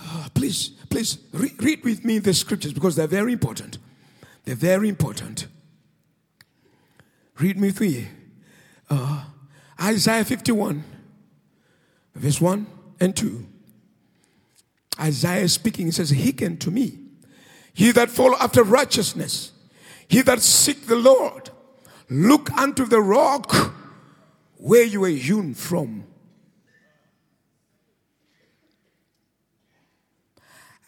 uh, 0.00 0.28
please, 0.34 0.70
please 0.90 1.18
re- 1.32 1.54
read 1.58 1.84
with 1.84 2.04
me 2.04 2.18
the 2.18 2.34
scriptures 2.34 2.72
because 2.72 2.96
they're 2.96 3.06
very 3.06 3.32
important. 3.32 3.78
They're 4.44 4.54
very 4.54 4.88
important. 4.88 5.46
Read 7.38 7.58
me 7.58 7.70
through 7.70 8.04
uh, 8.90 9.24
Isaiah 9.80 10.24
51, 10.24 10.84
verse 12.14 12.40
1 12.40 12.66
and 13.00 13.16
2. 13.16 13.46
Isaiah 14.98 15.48
speaking, 15.48 15.86
he 15.86 15.92
says, 15.92 16.10
Hearken 16.10 16.56
to 16.58 16.70
me, 16.70 16.98
he 17.72 17.92
that 17.92 18.10
follow 18.10 18.36
after 18.40 18.62
righteousness, 18.62 19.52
he 20.08 20.22
that 20.22 20.40
seek 20.40 20.86
the 20.86 20.96
Lord, 20.96 21.50
look 22.08 22.50
unto 22.52 22.84
the 22.84 23.00
rock 23.00 23.74
where 24.56 24.84
you 24.84 25.00
were 25.00 25.08
hewn 25.08 25.54
from. 25.54 26.04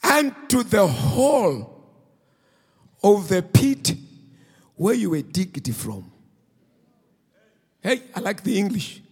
And 0.02 0.34
to 0.48 0.62
the 0.62 0.86
hole 0.86 1.84
of 3.02 3.28
the 3.28 3.42
pit 3.42 3.92
where 4.76 4.94
you 4.94 5.10
were 5.10 5.22
digged 5.22 5.74
from. 5.74 6.10
Hey, 7.82 8.02
I 8.14 8.20
like 8.20 8.42
the 8.42 8.58
English. 8.58 9.02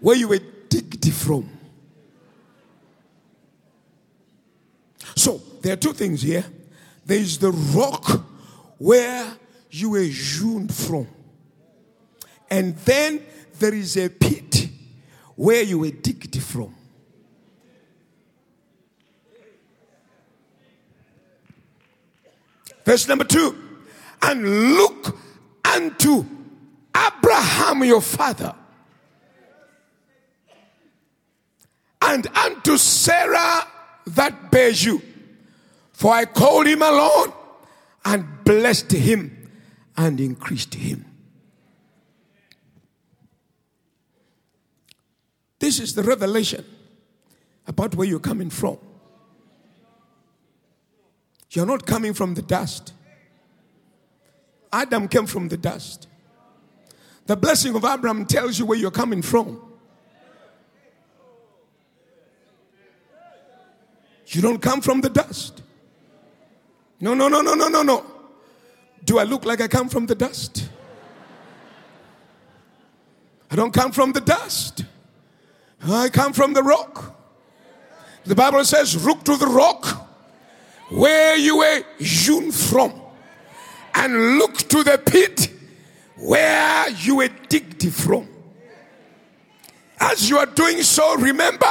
Where 0.00 0.16
you 0.16 0.28
were 0.28 0.40
digged 0.68 1.12
from. 1.12 1.53
So 5.16 5.40
there 5.62 5.74
are 5.74 5.76
two 5.76 5.92
things 5.92 6.22
here. 6.22 6.44
There 7.04 7.18
is 7.18 7.38
the 7.38 7.50
rock 7.50 8.26
where 8.78 9.36
you 9.70 9.90
were 9.90 10.00
hewn 10.00 10.68
from. 10.68 11.08
And 12.50 12.76
then 12.78 13.22
there 13.58 13.74
is 13.74 13.96
a 13.96 14.08
pit 14.08 14.68
where 15.36 15.62
you 15.62 15.80
were 15.80 15.90
digged 15.90 16.40
from. 16.42 16.74
Verse 22.84 23.08
number 23.08 23.24
two. 23.24 23.56
And 24.22 24.76
look 24.76 25.18
unto 25.64 26.24
Abraham 26.94 27.84
your 27.84 28.00
father 28.00 28.54
and 32.00 32.26
unto 32.28 32.76
Sarah 32.76 33.66
that 34.06 34.50
bears 34.50 34.84
you. 34.84 35.02
For 35.92 36.12
I 36.12 36.24
called 36.24 36.66
him 36.66 36.82
alone 36.82 37.32
and 38.04 38.26
blessed 38.44 38.92
him 38.92 39.50
and 39.96 40.20
increased 40.20 40.74
him. 40.74 41.04
This 45.58 45.80
is 45.80 45.94
the 45.94 46.02
revelation 46.02 46.64
about 47.66 47.94
where 47.94 48.06
you're 48.06 48.18
coming 48.18 48.50
from. 48.50 48.78
You're 51.50 51.66
not 51.66 51.86
coming 51.86 52.12
from 52.12 52.34
the 52.34 52.42
dust. 52.42 52.92
Adam 54.72 55.06
came 55.06 55.26
from 55.26 55.48
the 55.48 55.56
dust. 55.56 56.08
The 57.26 57.36
blessing 57.36 57.74
of 57.76 57.84
Abraham 57.84 58.26
tells 58.26 58.58
you 58.58 58.66
where 58.66 58.76
you're 58.76 58.90
coming 58.90 59.22
from. 59.22 59.73
You 64.26 64.40
don't 64.40 64.60
come 64.60 64.80
from 64.80 65.00
the 65.00 65.10
dust. 65.10 65.62
No, 67.00 67.14
no, 67.14 67.28
no, 67.28 67.42
no, 67.42 67.54
no, 67.54 67.68
no, 67.68 67.82
no. 67.82 68.06
Do 69.04 69.18
I 69.18 69.24
look 69.24 69.44
like 69.44 69.60
I 69.60 69.68
come 69.68 69.88
from 69.88 70.06
the 70.06 70.14
dust? 70.14 70.68
I 73.50 73.56
don't 73.56 73.72
come 73.72 73.92
from 73.92 74.12
the 74.12 74.20
dust. 74.20 74.84
I 75.86 76.08
come 76.08 76.32
from 76.32 76.54
the 76.54 76.62
rock. 76.62 77.14
The 78.24 78.34
Bible 78.34 78.64
says, 78.64 79.04
Look 79.04 79.22
to 79.24 79.36
the 79.36 79.46
rock 79.46 80.08
where 80.90 81.36
you 81.36 81.58
were 81.58 81.82
hewn 81.98 82.50
from, 82.52 83.00
and 83.94 84.38
look 84.38 84.56
to 84.56 84.82
the 84.82 84.98
pit 84.98 85.50
where 86.16 86.88
you 86.90 87.16
were 87.16 87.28
digged 87.48 87.92
from. 87.92 88.28
As 89.98 90.28
you 90.28 90.38
are 90.38 90.46
doing 90.46 90.82
so, 90.82 91.16
remember 91.16 91.66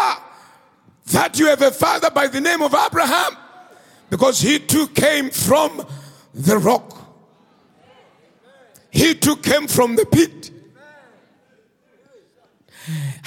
that 1.07 1.37
you 1.39 1.47
have 1.47 1.61
a 1.61 1.71
father 1.71 2.09
by 2.09 2.27
the 2.27 2.41
name 2.41 2.61
of 2.61 2.73
Abraham 2.73 3.37
because 4.09 4.39
he 4.39 4.59
too 4.59 4.87
came 4.87 5.29
from 5.29 5.85
the 6.33 6.57
rock. 6.57 6.99
He 8.91 9.15
too 9.15 9.37
came 9.37 9.67
from 9.67 9.95
the 9.95 10.05
pit. 10.05 10.51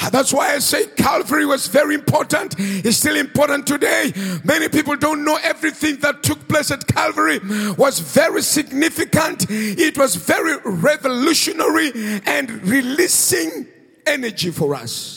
Ah, 0.00 0.10
that's 0.10 0.32
why 0.32 0.52
I 0.54 0.58
say 0.58 0.86
Calvary 0.86 1.46
was 1.46 1.66
very 1.66 1.94
important. 1.94 2.54
It's 2.58 2.98
still 2.98 3.16
important 3.16 3.66
today. 3.66 4.12
Many 4.44 4.68
people 4.68 4.96
don't 4.96 5.24
know 5.24 5.38
everything 5.42 5.96
that 6.00 6.22
took 6.22 6.46
place 6.46 6.70
at 6.70 6.86
Calvary 6.86 7.40
was 7.76 7.98
very 8.00 8.42
significant. 8.42 9.46
It 9.48 9.96
was 9.96 10.16
very 10.16 10.58
revolutionary 10.64 11.90
and 12.26 12.50
releasing 12.64 13.66
energy 14.06 14.50
for 14.50 14.74
us. 14.74 15.15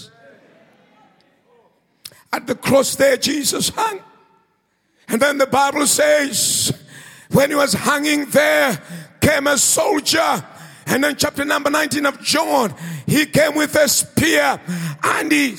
At 2.31 2.47
the 2.47 2.55
cross 2.55 2.95
there, 2.95 3.17
Jesus 3.17 3.69
hung. 3.69 4.01
And 5.07 5.21
then 5.21 5.39
the 5.39 5.47
Bible 5.47 5.87
says, 5.87 6.71
when 7.31 7.49
he 7.49 7.55
was 7.55 7.73
hanging 7.73 8.25
there, 8.25 8.81
came 9.21 9.47
a 9.47 9.57
soldier. 9.57 10.45
And 10.85 11.03
then 11.03 11.15
chapter 11.15 11.45
number 11.45 11.69
19 11.69 12.05
of 12.05 12.21
John, 12.21 12.73
he 13.05 13.25
came 13.25 13.55
with 13.55 13.75
a 13.75 13.87
spear 13.87 14.59
and 15.03 15.31
he 15.31 15.55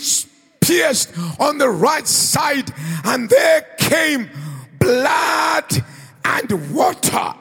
pierced 0.60 1.12
on 1.38 1.58
the 1.58 1.68
right 1.68 2.06
side. 2.06 2.72
And 3.04 3.28
there 3.28 3.62
came 3.78 4.30
blood 4.78 5.84
and 6.24 6.74
water 6.74 7.34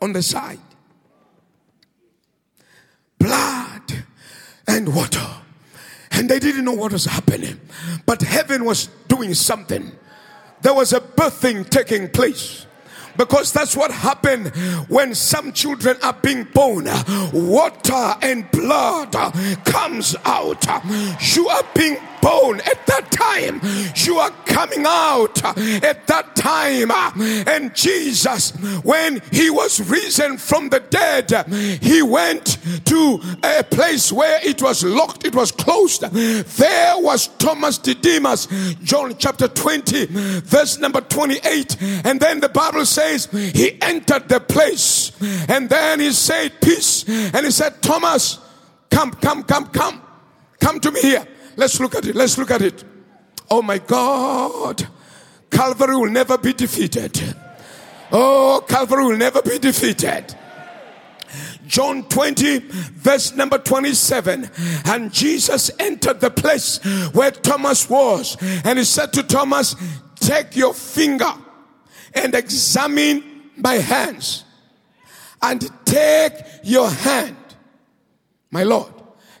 on 0.00 0.12
the 0.12 0.22
side. 0.22 0.60
Blood 3.18 4.04
and 4.66 4.94
water. 4.94 5.26
And 6.16 6.28
they 6.28 6.38
didn't 6.38 6.64
know 6.64 6.72
what 6.72 6.92
was 6.92 7.04
happening. 7.04 7.60
But 8.06 8.22
heaven 8.22 8.64
was 8.64 8.88
doing 9.08 9.34
something. 9.34 9.92
There 10.62 10.74
was 10.74 10.92
a 10.92 11.00
birthing 11.00 11.68
taking 11.68 12.08
place 12.08 12.66
because 13.16 13.52
that's 13.52 13.76
what 13.76 13.90
happened 13.90 14.48
when 14.88 15.14
some 15.14 15.52
children 15.52 15.96
are 16.02 16.14
being 16.14 16.44
born. 16.44 16.88
Water 17.32 18.14
and 18.22 18.50
blood 18.50 19.12
comes 19.64 20.16
out. 20.24 20.66
You 21.34 21.48
are 21.48 21.62
being 21.74 21.98
born 22.26 22.60
at 22.60 22.84
that 22.86 23.10
time. 23.12 23.60
You 23.94 24.18
are 24.18 24.30
coming 24.46 24.84
out 24.86 25.44
at 25.44 26.06
that 26.08 26.34
time. 26.34 26.90
And 27.46 27.74
Jesus, 27.74 28.50
when 28.82 29.22
he 29.30 29.48
was 29.50 29.80
risen 29.88 30.36
from 30.36 30.68
the 30.70 30.80
dead, 30.80 31.30
he 31.80 32.02
went 32.02 32.58
to 32.86 33.20
a 33.44 33.62
place 33.62 34.10
where 34.10 34.40
it 34.42 34.60
was 34.60 34.82
locked, 34.82 35.24
it 35.24 35.34
was 35.34 35.52
closed. 35.52 36.02
There 36.02 36.98
was 36.98 37.28
Thomas 37.38 37.78
Didymus, 37.78 38.46
John 38.82 39.14
chapter 39.18 39.46
20, 39.46 40.06
verse 40.40 40.78
number 40.78 41.02
28. 41.02 41.76
And 42.04 42.18
then 42.18 42.40
the 42.40 42.48
Bible 42.48 42.86
says 42.86 43.26
he 43.26 43.80
entered 43.80 44.28
the 44.28 44.40
place 44.40 45.12
and 45.48 45.68
then 45.68 46.00
he 46.00 46.10
said, 46.12 46.60
Peace. 46.60 47.04
And 47.08 47.44
he 47.44 47.52
said, 47.52 47.82
Thomas, 47.82 48.40
come, 48.90 49.12
come, 49.12 49.44
come, 49.44 49.66
come, 49.66 50.02
come 50.58 50.80
to 50.80 50.90
me 50.90 51.00
here. 51.00 51.26
Let's 51.56 51.80
look 51.80 51.94
at 51.94 52.06
it. 52.06 52.14
Let's 52.14 52.38
look 52.38 52.50
at 52.50 52.62
it. 52.62 52.84
Oh 53.50 53.62
my 53.62 53.78
God. 53.78 54.86
Calvary 55.50 55.96
will 55.96 56.10
never 56.10 56.36
be 56.38 56.52
defeated. 56.52 57.36
Oh, 58.12 58.64
Calvary 58.68 59.04
will 59.04 59.16
never 59.16 59.42
be 59.42 59.58
defeated. 59.58 60.34
John 61.66 62.04
20, 62.04 62.58
verse 62.58 63.34
number 63.34 63.58
27. 63.58 64.50
And 64.84 65.12
Jesus 65.12 65.70
entered 65.78 66.20
the 66.20 66.30
place 66.30 66.78
where 67.12 67.30
Thomas 67.30 67.88
was. 67.90 68.36
And 68.64 68.78
he 68.78 68.84
said 68.84 69.12
to 69.14 69.22
Thomas, 69.22 69.74
Take 70.16 70.56
your 70.56 70.74
finger 70.74 71.32
and 72.14 72.34
examine 72.34 73.50
my 73.56 73.74
hands. 73.74 74.44
And 75.42 75.68
take 75.84 76.32
your 76.64 76.90
hand, 76.90 77.36
my 78.50 78.62
Lord, 78.62 78.92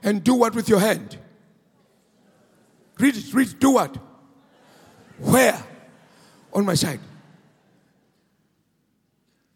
and 0.02 0.22
do 0.22 0.34
what 0.34 0.54
with 0.54 0.68
your 0.68 0.80
hand? 0.80 1.18
Read 2.98 3.16
it, 3.16 3.34
read 3.34 3.48
it. 3.48 3.60
Do 3.60 3.72
what? 3.72 3.96
Where? 5.18 5.62
On 6.52 6.64
my 6.64 6.74
side. 6.74 7.00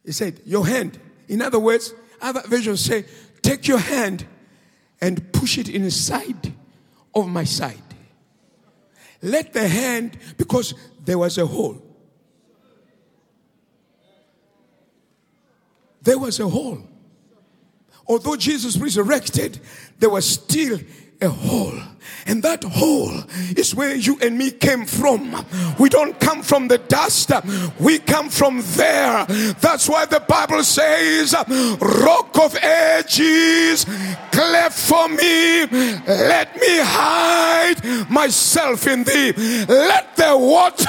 He 0.04 0.12
said, 0.12 0.40
Your 0.44 0.66
hand. 0.66 0.98
In 1.28 1.42
other 1.42 1.58
words, 1.58 1.94
other 2.20 2.42
versions 2.46 2.84
say, 2.84 3.04
Take 3.42 3.68
your 3.68 3.78
hand 3.78 4.26
and 5.00 5.32
push 5.32 5.56
it 5.58 5.68
inside 5.68 6.52
of 7.14 7.28
my 7.28 7.44
side. 7.44 7.82
Let 9.22 9.52
the 9.52 9.68
hand, 9.68 10.18
because 10.36 10.74
there 11.04 11.18
was 11.18 11.38
a 11.38 11.46
hole. 11.46 11.82
There 16.02 16.18
was 16.18 16.40
a 16.40 16.48
hole. 16.48 16.82
Although 18.06 18.36
Jesus 18.36 18.76
resurrected, 18.76 19.60
there 19.98 20.10
was 20.10 20.26
still 20.28 20.80
a 21.22 21.28
hole. 21.28 21.78
And 22.26 22.42
that 22.42 22.62
hole 22.64 23.24
is 23.56 23.74
where 23.74 23.94
you 23.94 24.18
and 24.20 24.36
me 24.38 24.50
came 24.50 24.84
from. 24.86 25.44
We 25.78 25.88
don't 25.88 26.18
come 26.20 26.42
from 26.42 26.68
the 26.68 26.78
dust, 26.78 27.30
we 27.78 27.98
come 27.98 28.28
from 28.28 28.62
there. 28.76 29.26
That's 29.60 29.88
why 29.88 30.06
the 30.06 30.20
Bible 30.20 30.62
says, 30.62 31.34
Rock 31.80 32.38
of 32.38 32.56
Ages, 32.56 33.84
cleft 34.32 34.78
for 34.78 35.08
me, 35.08 35.66
let 36.06 36.54
me 36.56 36.78
hide 36.80 38.10
myself 38.10 38.86
in 38.86 39.04
thee. 39.04 39.32
Let 39.68 40.16
the 40.16 40.36
water 40.36 40.86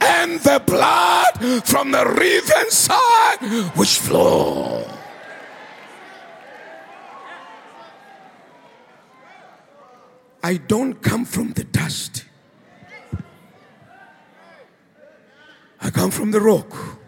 and 0.00 0.40
the 0.40 0.62
blood 0.64 1.64
from 1.64 1.90
the 1.90 2.06
river 2.06 2.70
side 2.70 3.38
which 3.76 3.98
flow. 3.98 4.84
I 10.44 10.58
don't 10.58 11.00
come 11.00 11.24
from 11.24 11.54
the 11.54 11.64
dust. 11.64 12.26
I 15.80 15.88
come 15.88 16.10
from 16.10 16.32
the 16.32 16.40
rock. 16.42 16.98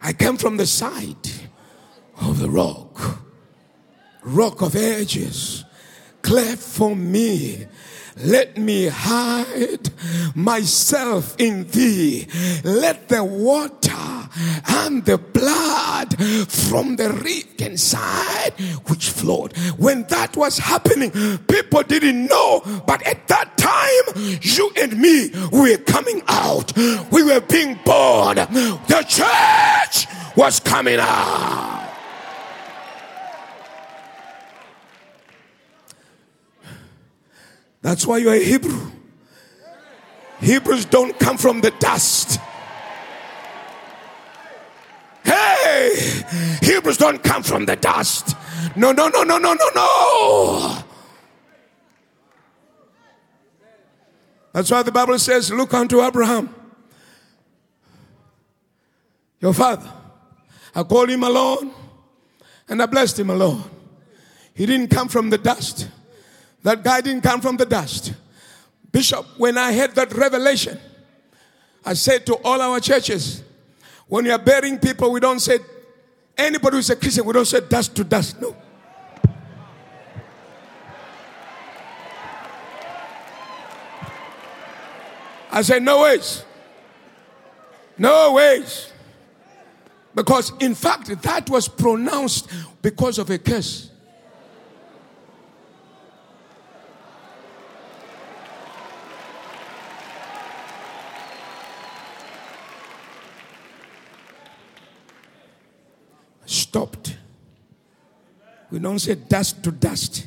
I 0.00 0.12
come 0.12 0.36
from 0.36 0.58
the 0.58 0.66
side 0.66 1.28
of 2.20 2.38
the 2.38 2.48
rock. 2.48 3.24
Rock 4.22 4.62
of 4.62 4.76
ages, 4.76 5.64
cleft 6.22 6.62
for 6.62 6.94
me 6.94 7.66
let 8.16 8.56
me 8.56 8.88
hide 8.88 9.90
myself 10.34 11.34
in 11.38 11.66
thee. 11.68 12.26
Let 12.64 13.08
the 13.08 13.24
water 13.24 14.28
and 14.68 15.04
the 15.04 15.18
blood 15.18 16.16
from 16.50 16.96
the 16.96 17.10
rift 17.12 17.60
inside 17.60 18.52
which 18.86 19.10
flowed. 19.10 19.56
When 19.78 20.04
that 20.04 20.36
was 20.36 20.58
happening, 20.58 21.10
people 21.48 21.82
didn't 21.82 22.26
know, 22.26 22.62
but 22.86 23.02
at 23.06 23.28
that 23.28 23.56
time, 23.56 24.38
you 24.42 24.72
and 24.80 24.98
me 24.98 25.30
were 25.50 25.78
coming 25.78 26.22
out. 26.28 26.76
We 27.10 27.22
were 27.22 27.40
being 27.40 27.78
born. 27.84 28.36
The 28.36 29.04
church 29.08 30.06
was 30.36 30.60
coming 30.60 30.98
out. 31.00 31.91
That's 37.82 38.06
why 38.06 38.18
you're 38.18 38.34
a 38.34 38.42
Hebrew. 38.42 38.90
Hebrews 40.40 40.86
don't 40.86 41.18
come 41.18 41.36
from 41.36 41.60
the 41.60 41.72
dust. 41.72 42.40
Hey, 45.24 46.22
Hebrews 46.62 46.96
don't 46.96 47.22
come 47.22 47.42
from 47.42 47.66
the 47.66 47.76
dust. 47.76 48.36
No, 48.76 48.92
no, 48.92 49.08
no, 49.08 49.22
no, 49.24 49.38
no, 49.38 49.52
no, 49.54 49.68
no. 49.74 50.84
That's 54.52 54.70
why 54.70 54.82
the 54.82 54.92
Bible 54.92 55.18
says, 55.18 55.50
Look 55.50 55.74
unto 55.74 56.02
Abraham, 56.02 56.54
your 59.40 59.54
father. 59.54 59.90
I 60.74 60.82
called 60.82 61.10
him 61.10 61.22
alone 61.22 61.72
and 62.68 62.82
I 62.82 62.86
blessed 62.86 63.18
him 63.18 63.30
alone. 63.30 63.62
He 64.54 64.66
didn't 64.66 64.88
come 64.88 65.08
from 65.08 65.30
the 65.30 65.38
dust. 65.38 65.88
That 66.62 66.82
guy 66.82 67.00
didn't 67.00 67.22
come 67.22 67.40
from 67.40 67.56
the 67.56 67.66
dust. 67.66 68.14
Bishop, 68.90 69.26
when 69.38 69.58
I 69.58 69.72
had 69.72 69.94
that 69.94 70.12
revelation, 70.14 70.78
I 71.84 71.94
said 71.94 72.26
to 72.26 72.34
all 72.44 72.60
our 72.60 72.78
churches, 72.78 73.42
when 74.06 74.26
you 74.26 74.32
are 74.32 74.38
burying 74.38 74.78
people, 74.78 75.10
we 75.10 75.20
don't 75.20 75.40
say, 75.40 75.58
anybody 76.36 76.76
who's 76.76 76.90
a 76.90 76.96
Christian, 76.96 77.24
we 77.24 77.32
don't 77.32 77.46
say 77.46 77.60
dust 77.60 77.96
to 77.96 78.04
dust. 78.04 78.40
No. 78.40 78.54
I 85.50 85.60
said, 85.62 85.82
No 85.82 86.02
ways. 86.02 86.44
No 87.98 88.32
ways. 88.32 88.90
Because, 90.14 90.52
in 90.60 90.74
fact, 90.74 91.06
that 91.22 91.48
was 91.48 91.68
pronounced 91.68 92.48
because 92.80 93.18
of 93.18 93.30
a 93.30 93.38
curse. 93.38 93.91
Stopped. 106.72 107.18
We 108.70 108.78
don't 108.78 108.98
say 108.98 109.14
dust 109.14 109.62
to 109.62 109.70
dust, 109.70 110.26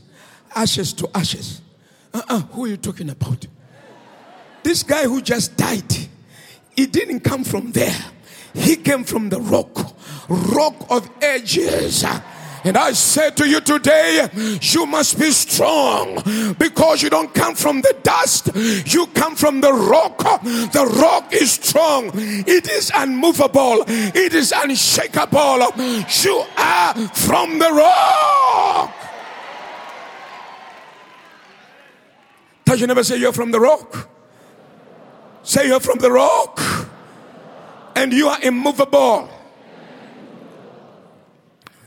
ashes 0.55 0.93
to 0.93 1.09
ashes. 1.11 1.59
Uh 2.13 2.19
uh-uh, 2.19 2.35
uh 2.35 2.39
who 2.41 2.65
are 2.65 2.67
you 2.67 2.77
talking 2.77 3.09
about? 3.09 3.47
This 4.61 4.83
guy 4.83 5.05
who 5.05 5.23
just 5.23 5.57
died, 5.57 5.91
he 6.75 6.85
didn't 6.85 7.21
come 7.21 7.43
from 7.43 7.71
there. 7.71 7.97
He 8.53 8.75
came 8.75 9.03
from 9.05 9.29
the 9.29 9.41
rock, 9.41 9.95
rock 10.29 10.85
of 10.91 11.09
ages. 11.23 12.05
And 12.65 12.77
I 12.77 12.93
said 12.93 13.37
to 13.37 13.47
you 13.47 13.61
today, 13.61 14.27
you 14.59 14.87
must 14.87 15.19
be 15.19 15.29
strong 15.29 16.15
because 16.57 17.03
you 17.03 17.11
don't 17.11 17.31
come 17.31 17.53
from 17.53 17.81
the 17.81 17.95
dust, 18.01 18.49
you 18.55 19.05
come 19.13 19.35
from 19.35 19.61
the 19.61 19.71
rock. 19.71 20.17
The 20.43 20.91
rock 20.99 21.31
is 21.31 21.51
strong, 21.51 22.09
it 22.15 22.67
is 22.67 22.91
unmovable, 22.95 23.85
it 23.87 24.33
is 24.33 24.51
unshakable. 24.51 25.59
You 26.23 26.43
are 26.57 26.95
from 27.09 27.59
the 27.59 27.71
rock. 27.71 28.91
Does 32.65 32.81
you 32.81 32.87
never 32.87 33.03
say 33.03 33.17
you're 33.17 33.31
from 33.31 33.51
the 33.51 33.59
rock? 33.59 34.09
Say 35.43 35.67
you're 35.67 35.79
from 35.79 35.99
the 35.99 36.11
rock 36.11 36.59
and 37.95 38.11
you 38.11 38.27
are 38.27 38.41
immovable. 38.41 39.29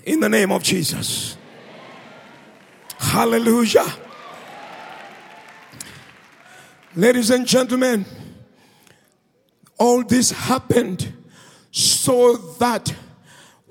In 0.09 0.21
the 0.21 0.29
name 0.31 0.53
of 0.53 0.63
Jesus. 0.63 1.37
Hallelujah. 2.97 3.85
Ladies 6.97 7.29
and 7.29 7.47
gentlemen, 7.47 8.07
all 9.79 10.03
this 10.03 10.31
happened 10.31 11.13
so 11.71 12.37
that 12.59 12.95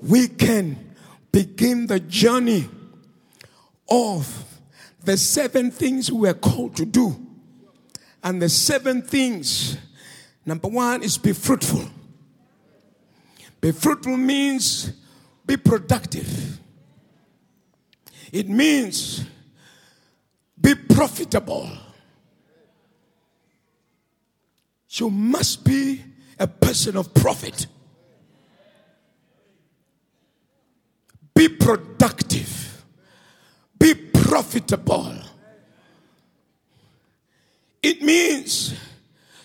we 0.00 0.28
can 0.28 0.94
begin 1.32 1.88
the 1.88 1.98
journey 1.98 2.68
of 3.88 4.60
the 5.02 5.16
seven 5.16 5.72
things 5.72 6.12
we 6.12 6.28
are 6.28 6.34
called 6.34 6.76
to 6.76 6.86
do. 6.86 7.16
And 8.22 8.40
the 8.40 8.48
seven 8.48 9.02
things 9.02 9.76
number 10.46 10.68
one 10.68 11.02
is 11.02 11.18
be 11.18 11.32
fruitful. 11.32 11.88
Be 13.60 13.72
fruitful 13.72 14.16
means 14.16 14.92
be 15.48 15.56
productive. 15.56 16.60
It 18.30 18.48
means 18.50 19.24
be 20.60 20.74
profitable. 20.74 21.70
You 24.90 25.08
must 25.08 25.64
be 25.64 26.04
a 26.38 26.46
person 26.46 26.98
of 26.98 27.14
profit. 27.14 27.66
Be 31.34 31.48
productive. 31.48 32.84
Be 33.78 33.94
profitable. 33.94 35.14
It 37.82 38.02
means 38.02 38.74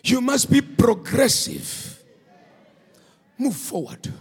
you 0.03 0.19
must 0.19 0.51
be 0.51 0.59
progressive. 0.59 2.03
Move 3.37 3.55
forward. 3.55 4.11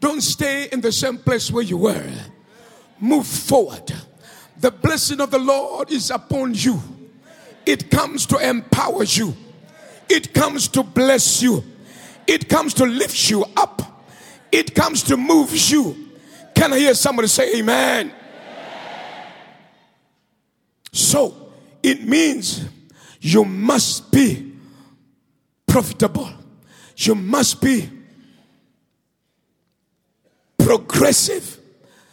Don't 0.00 0.20
stay 0.20 0.68
in 0.70 0.80
the 0.80 0.92
same 0.92 1.18
place 1.18 1.50
where 1.50 1.64
you 1.64 1.76
were. 1.76 2.10
Move 3.00 3.26
forward. 3.26 3.92
The 4.60 4.70
blessing 4.70 5.20
of 5.20 5.30
the 5.30 5.38
Lord 5.38 5.90
is 5.90 6.10
upon 6.10 6.54
you. 6.54 6.80
It 7.66 7.90
comes 7.90 8.26
to 8.26 8.38
empower 8.38 9.04
you. 9.04 9.36
It 10.08 10.32
comes 10.32 10.68
to 10.68 10.82
bless 10.82 11.42
you. 11.42 11.62
It 12.26 12.48
comes 12.48 12.74
to 12.74 12.84
lift 12.84 13.30
you 13.30 13.44
up. 13.56 14.04
It 14.50 14.74
comes 14.74 15.02
to 15.04 15.16
move 15.16 15.54
you. 15.54 16.08
Can 16.54 16.72
I 16.72 16.78
hear 16.78 16.94
somebody 16.94 17.28
say 17.28 17.58
amen? 17.58 18.12
So 20.92 21.52
it 21.82 22.02
means 22.06 22.64
you 23.20 23.44
must 23.44 24.10
be 24.10 24.52
profitable. 25.66 26.30
You 26.96 27.14
must 27.14 27.60
be 27.60 27.88
progressive. 30.68 31.58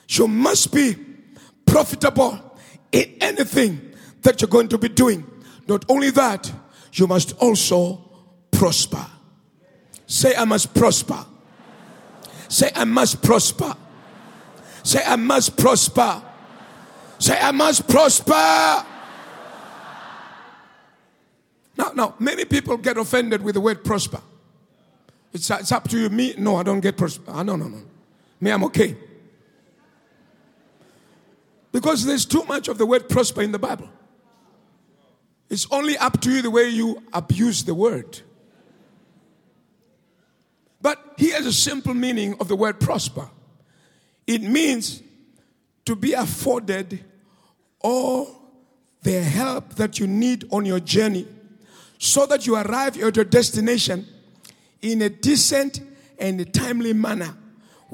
You 0.08 0.30
must 0.30 0.74
be 0.74 0.96
profitable 1.66 2.40
in 2.90 3.18
anything 3.20 3.94
that 4.22 4.40
you're 4.40 4.48
going 4.48 4.70
to 4.70 4.78
be 4.78 4.88
doing. 4.88 5.30
Not 5.68 5.84
only 5.90 6.10
that, 6.12 6.50
you 6.94 7.06
must 7.06 7.34
also 7.40 8.02
prosper. 8.52 9.06
Say, 10.08 10.34
I 10.38 10.46
must 10.46 10.74
prosper. 10.74 11.26
Say, 12.48 12.72
I 12.74 12.86
must 12.86 13.22
prosper. 13.22 13.76
Say, 14.84 15.02
I 15.06 15.18
must 15.18 15.58
prosper. 15.58 16.22
Say, 17.20 17.38
I 17.38 17.52
must 17.52 17.86
prosper. 17.90 18.86
Now, 21.78 21.92
now, 21.94 22.16
many 22.20 22.46
people 22.46 22.78
get 22.78 22.96
offended 22.96 23.42
with 23.42 23.56
the 23.56 23.62
word 23.62 23.84
prosper. 23.84 24.22
It's, 25.34 25.50
it's 25.50 25.74
up 25.74 25.90
to 25.90 26.00
you. 26.00 26.10
Me, 26.10 26.36
no, 26.38 26.56
I 26.56 26.64
don't 26.64 26.80
get 26.80 26.96
prosper. 26.96 27.26
Ah, 27.28 27.44
no, 27.44 27.58
no, 27.58 27.68
no. 27.68 27.82
Me, 28.46 28.52
I'm 28.52 28.64
okay. 28.66 28.96
Because 31.72 32.06
there's 32.06 32.28
too 32.28 32.44
much 32.44 32.68
of 32.68 32.78
the 32.78 32.86
word 32.86 33.10
prosper 33.10 33.42
in 33.42 33.52
the 33.52 33.58
Bible. 33.58 33.90
It's 35.50 35.66
only 35.72 35.98
up 35.98 36.22
to 36.22 36.30
you 36.30 36.44
the 36.44 36.52
way 36.52 36.70
you 36.70 37.02
abuse 37.12 37.64
the 37.64 37.74
word. 37.74 38.22
But 40.80 41.16
here's 41.18 41.48
a 41.48 41.52
simple 41.52 41.96
meaning 41.96 42.36
of 42.40 42.48
the 42.48 42.56
word 42.56 42.80
prosper 42.80 43.28
it 44.28 44.44
means 44.44 45.02
to 45.86 45.96
be 45.96 46.14
afforded 46.14 47.04
all 47.82 48.30
the 49.02 49.24
help 49.24 49.74
that 49.74 49.98
you 49.98 50.06
need 50.06 50.48
on 50.52 50.66
your 50.68 50.80
journey 50.80 51.28
so 51.98 52.28
that 52.28 52.46
you 52.46 52.58
arrive 52.58 53.02
at 53.02 53.16
your 53.16 53.26
destination 53.26 54.06
in 54.84 55.02
a 55.02 55.10
decent 55.10 55.82
and 56.20 56.40
a 56.40 56.46
timely 56.46 56.94
manner 56.94 57.36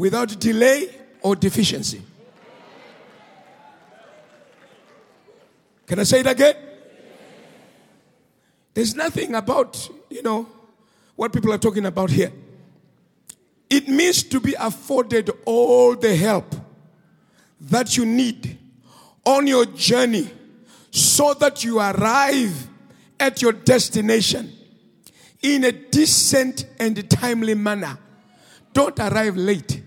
without 0.02 0.40
delay 0.40 0.90
or 1.22 1.36
deficiency. 1.36 2.02
Can 5.86 6.00
I 6.00 6.04
say 6.04 6.22
it 6.22 6.26
again? 6.26 6.56
There's 8.74 8.96
nothing 8.96 9.36
about, 9.36 9.88
you 10.10 10.24
know, 10.24 10.50
what 11.16 11.32
people 11.32 11.54
are 11.54 11.60
talking 11.60 11.86
about 11.86 12.10
here. 12.10 12.34
It 13.70 13.88
means 13.90 14.24
to 14.24 14.40
be 14.40 14.56
afforded 14.56 15.30
all 15.46 15.96
the 15.96 16.16
help 16.16 16.56
that 17.60 17.96
you 17.96 18.04
need 18.04 18.58
on 19.24 19.46
your 19.46 19.68
journey 19.68 20.32
so 20.90 21.36
that 21.36 21.64
you 21.64 21.78
arrive 21.78 22.68
at 23.20 23.40
your 23.44 23.52
destination 23.52 24.52
in 25.44 25.64
a 25.64 25.72
decent 25.72 26.66
and 26.80 27.08
timely 27.08 27.54
manner. 27.54 28.00
Don't 28.74 29.00
arrive 29.00 29.38
late. 29.38 29.81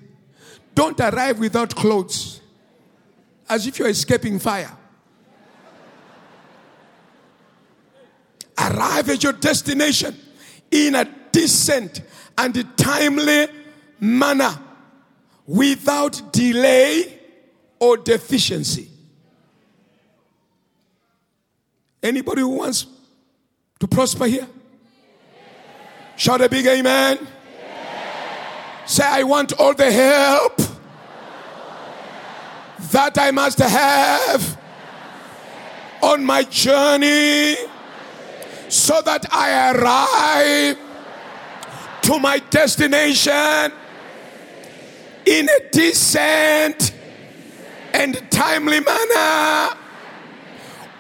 Don't 0.75 0.99
arrive 1.01 1.39
without 1.39 1.75
clothes, 1.75 2.41
as 3.49 3.67
if 3.67 3.79
you're 3.79 3.89
escaping 3.89 4.39
fire. 4.39 4.77
Arrive 8.59 9.09
at 9.11 9.23
your 9.23 9.33
destination 9.33 10.17
in 10.71 10.95
a 10.95 11.05
decent 11.33 12.03
and 12.37 12.77
timely 12.77 13.47
manner 14.01 14.59
without 15.47 16.33
delay 16.33 17.21
or 17.79 17.97
deficiency. 17.97 18.89
Anybody 22.03 22.43
who 22.43 22.49
wants 22.49 22.87
to 23.81 23.89
prosper 23.89 24.27
here? 24.27 24.49
Shout 26.17 26.41
a 26.41 26.49
big 26.49 26.67
amen. 26.67 27.19
Say, 28.87 29.05
I 29.05 29.23
want 29.23 29.55
all 29.55 29.75
the 29.75 29.91
help 29.91 30.61
that 32.95 33.19
I 33.19 33.33
must 33.33 33.59
have 33.59 34.57
on 36.01 36.25
my 36.25 36.45
journey 36.45 37.57
so 38.69 39.03
that 39.03 39.27
I 39.33 39.73
arrive 39.73 40.79
to 42.03 42.19
my 42.21 42.39
destination 42.51 43.73
in 45.27 45.49
a 45.49 45.71
decent 45.73 46.95
and 47.93 48.31
timely 48.31 48.79
manner 48.79 49.77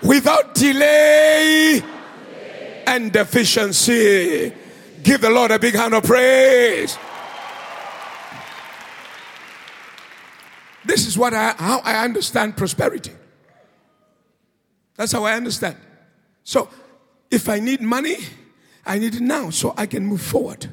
without 0.02 0.52
delay 0.56 1.80
and 2.88 3.12
deficiency. 3.12 4.52
Give 5.04 5.20
the 5.20 5.30
Lord 5.30 5.52
a 5.52 5.60
big 5.60 5.76
hand 5.76 5.94
of 5.94 6.02
praise. 6.02 6.98
This 10.84 11.06
is 11.06 11.16
what 11.16 11.34
I, 11.34 11.52
how 11.52 11.80
I 11.80 12.04
understand 12.04 12.56
prosperity. 12.56 13.12
That's 14.96 15.12
how 15.12 15.24
I 15.24 15.32
understand. 15.32 15.76
So, 16.44 16.68
if 17.30 17.48
I 17.48 17.58
need 17.58 17.80
money, 17.80 18.16
I 18.86 18.98
need 18.98 19.14
it 19.14 19.20
now 19.20 19.50
so 19.50 19.74
I 19.76 19.86
can 19.86 20.06
move 20.06 20.20
forward. 20.20 20.72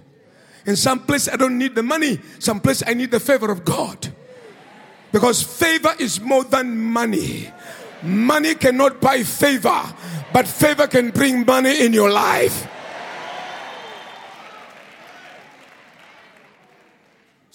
In 0.66 0.76
some 0.76 1.00
place, 1.00 1.28
I 1.28 1.38
don't 1.38 1.58
need 1.58 1.76
the 1.76 1.84
money. 1.84 2.20
Some 2.40 2.60
place, 2.60 2.84
I 2.86 2.94
need 2.94 3.10
the 3.10 3.20
favor 3.20 3.52
of 3.52 3.66
God. 3.66 4.14
Because 5.12 5.42
favor 5.42 5.94
is 6.00 6.22
more 6.22 6.44
than 6.44 6.78
money. 6.78 7.52
Money 8.04 8.56
cannot 8.56 9.02
buy 9.02 9.24
favor, 9.24 9.82
but 10.34 10.48
favor 10.48 10.88
can 10.88 11.12
bring 11.12 11.46
money 11.46 11.86
in 11.86 11.94
your 11.94 12.10
life. 12.10 12.68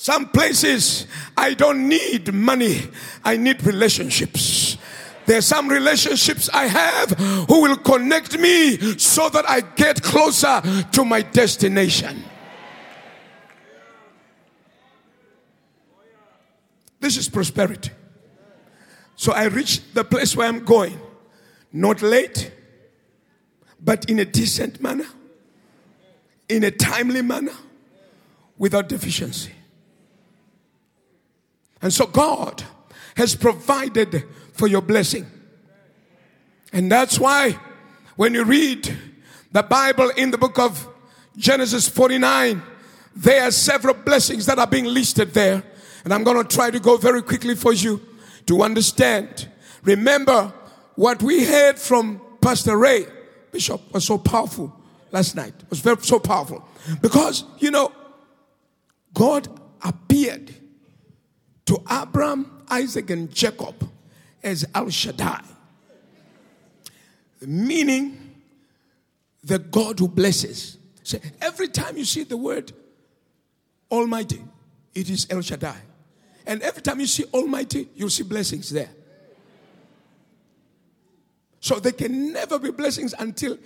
Some 0.06 0.28
places 0.28 1.08
I 1.36 1.54
don't 1.54 1.88
need 1.88 2.32
money, 2.32 2.80
I 3.24 3.36
need 3.36 3.66
relationships. 3.66 4.76
There 5.26 5.38
are 5.38 5.42
some 5.42 5.68
relationships 5.68 6.48
I 6.54 6.66
have 6.66 7.10
who 7.48 7.62
will 7.62 7.76
connect 7.78 8.38
me 8.38 8.76
so 8.98 9.28
that 9.30 9.50
I 9.50 9.62
get 9.62 10.00
closer 10.00 10.62
to 10.92 11.04
my 11.04 11.22
destination. 11.22 12.22
This 17.00 17.16
is 17.16 17.28
prosperity. 17.28 17.90
So 19.16 19.32
I 19.32 19.46
reach 19.46 19.92
the 19.92 20.04
place 20.04 20.36
where 20.36 20.46
I'm 20.46 20.64
going, 20.64 21.00
not 21.72 22.00
late, 22.00 22.52
but 23.80 24.08
in 24.08 24.20
a 24.20 24.24
decent 24.24 24.80
manner, 24.80 25.08
in 26.48 26.62
a 26.62 26.70
timely 26.70 27.22
manner, 27.22 27.56
without 28.56 28.88
deficiency. 28.88 29.50
And 31.82 31.92
so 31.92 32.06
God 32.06 32.62
has 33.16 33.34
provided 33.34 34.24
for 34.52 34.66
your 34.66 34.82
blessing. 34.82 35.26
And 36.72 36.90
that's 36.90 37.18
why 37.18 37.58
when 38.16 38.34
you 38.34 38.44
read 38.44 38.96
the 39.52 39.62
Bible 39.62 40.10
in 40.10 40.30
the 40.30 40.38
book 40.38 40.58
of 40.58 40.88
Genesis 41.36 41.88
49, 41.88 42.62
there 43.14 43.44
are 43.44 43.50
several 43.50 43.94
blessings 43.94 44.46
that 44.46 44.58
are 44.58 44.66
being 44.66 44.84
listed 44.84 45.32
there. 45.32 45.62
And 46.04 46.12
I'm 46.12 46.24
going 46.24 46.46
to 46.46 46.56
try 46.56 46.70
to 46.70 46.78
go 46.78 46.96
very 46.96 47.22
quickly 47.22 47.54
for 47.54 47.72
you 47.72 48.00
to 48.46 48.62
understand. 48.62 49.48
Remember 49.82 50.52
what 50.94 51.22
we 51.22 51.44
heard 51.44 51.78
from 51.78 52.20
Pastor 52.40 52.76
Ray 52.76 53.06
Bishop 53.52 53.92
was 53.92 54.04
so 54.04 54.18
powerful 54.18 54.74
last 55.10 55.34
night. 55.34 55.54
It 55.58 55.70
was 55.70 55.80
very 55.80 55.96
so 56.02 56.18
powerful 56.18 56.66
because 57.00 57.44
you 57.58 57.70
know 57.70 57.92
God 59.14 59.48
appeared 59.82 60.54
to 61.66 61.82
Abraham, 61.90 62.62
Isaac, 62.70 63.10
and 63.10 63.32
Jacob 63.32 63.88
as 64.42 64.64
El 64.74 64.88
Shaddai, 64.90 65.42
meaning 67.40 68.34
the 69.44 69.58
God 69.58 69.98
who 69.98 70.08
blesses. 70.08 70.78
So 71.02 71.18
every 71.40 71.68
time 71.68 71.96
you 71.96 72.04
see 72.04 72.24
the 72.24 72.36
word 72.36 72.72
Almighty, 73.90 74.42
it 74.94 75.10
is 75.10 75.26
El 75.30 75.42
Shaddai. 75.42 75.76
And 76.46 76.62
every 76.62 76.82
time 76.82 77.00
you 77.00 77.06
see 77.06 77.24
Almighty, 77.34 77.88
you'll 77.94 78.10
see 78.10 78.22
blessings 78.22 78.70
there. 78.70 78.90
So 81.60 81.80
there 81.80 81.92
can 81.92 82.32
never 82.32 82.58
be 82.58 82.70
blessings 82.70 83.14
until 83.18 83.58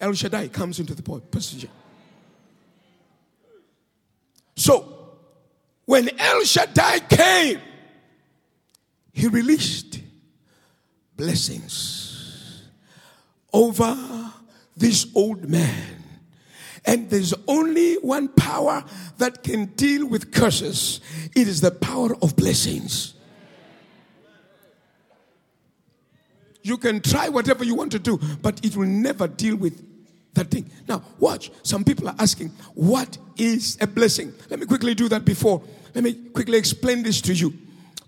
El 0.00 0.14
Shaddai 0.14 0.48
comes 0.48 0.80
into 0.80 0.94
the 0.94 1.02
position. 1.02 1.70
So 4.56 4.91
when 5.84 6.08
El 6.18 6.44
Shaddai 6.44 7.00
came, 7.00 7.60
he 9.12 9.28
released 9.28 10.00
blessings 11.16 12.68
over 13.52 14.32
this 14.76 15.06
old 15.14 15.48
man. 15.48 15.98
And 16.84 17.08
there's 17.10 17.34
only 17.46 17.94
one 17.96 18.28
power 18.28 18.84
that 19.18 19.44
can 19.44 19.66
deal 19.66 20.06
with 20.06 20.32
curses 20.32 21.00
it 21.34 21.46
is 21.46 21.60
the 21.60 21.70
power 21.70 22.16
of 22.22 22.34
blessings. 22.36 23.14
You 26.62 26.78
can 26.78 27.00
try 27.00 27.28
whatever 27.28 27.64
you 27.64 27.74
want 27.74 27.92
to 27.92 27.98
do, 27.98 28.18
but 28.40 28.64
it 28.64 28.76
will 28.76 28.86
never 28.86 29.26
deal 29.26 29.56
with 29.56 29.91
that 30.34 30.50
thing. 30.50 30.70
Now, 30.88 31.02
watch. 31.18 31.50
Some 31.62 31.84
people 31.84 32.08
are 32.08 32.14
asking, 32.18 32.48
what 32.74 33.18
is 33.36 33.76
a 33.80 33.86
blessing? 33.86 34.32
Let 34.48 34.60
me 34.60 34.66
quickly 34.66 34.94
do 34.94 35.08
that 35.08 35.24
before. 35.24 35.62
Let 35.94 36.04
me 36.04 36.14
quickly 36.14 36.58
explain 36.58 37.02
this 37.02 37.20
to 37.22 37.34
you. 37.34 37.52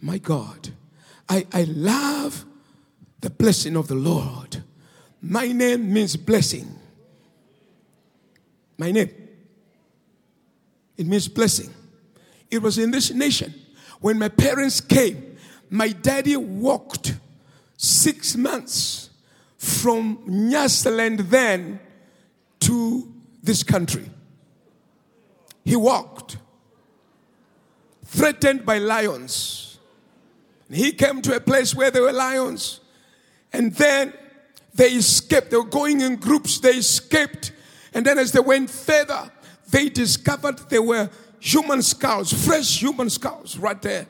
My 0.01 0.19
God, 0.19 0.71
I, 1.29 1.47
I 1.53 1.65
love 1.65 2.45
the 3.21 3.31
blessing 3.31 3.77
of 3.77 3.89
the 3.89 3.95
Lord. 3.95 4.63
My 5.21 5.49
name 5.49 5.93
means 5.93 6.17
blessing. 6.17 6.69
My 8.77 8.91
name. 8.91 9.11
It 10.97 11.07
means 11.07 11.29
blessing. 11.29 11.73
It 12.51 12.63
was 12.63 12.79
in 12.79 12.91
this 12.91 13.11
nation 13.11 13.55
when 14.01 14.19
my 14.19 14.29
parents 14.29 14.81
came. 14.81 15.37
My 15.71 15.89
daddy 15.89 16.37
walked 16.37 17.15
six 17.77 18.37
months 18.37 19.11
from 19.57 20.19
Nyasaland 20.29 21.31
then 21.31 21.81
to 22.65 23.13
this 23.43 23.63
country. 23.63 24.11
He 25.65 25.77
walked, 25.77 26.39
threatened 28.05 28.67
by 28.67 28.79
lions. 28.79 29.79
He 30.71 30.93
came 30.93 31.23
to 31.23 31.37
a 31.37 31.41
place 31.41 31.75
where 31.75 31.91
there 31.91 32.03
were 32.03 32.13
lions, 32.13 32.81
and 33.53 33.75
then 33.75 34.13
they 34.75 34.93
escaped. 34.93 35.51
They 35.51 35.57
were 35.57 35.65
going 35.65 36.01
in 36.01 36.17
groups, 36.17 36.59
they 36.59 36.77
escaped. 36.77 37.53
And 37.93 38.05
then, 38.05 38.19
as 38.19 38.33
they 38.33 38.41
went 38.41 38.71
further, 38.71 39.31
they 39.71 39.89
discovered 39.89 40.59
there 40.69 40.83
were 40.83 41.11
human 41.39 41.83
skulls, 41.83 42.33
fresh 42.33 42.81
human 42.81 43.11
skulls 43.11 43.59
right 43.59 43.81
there. 43.83 44.07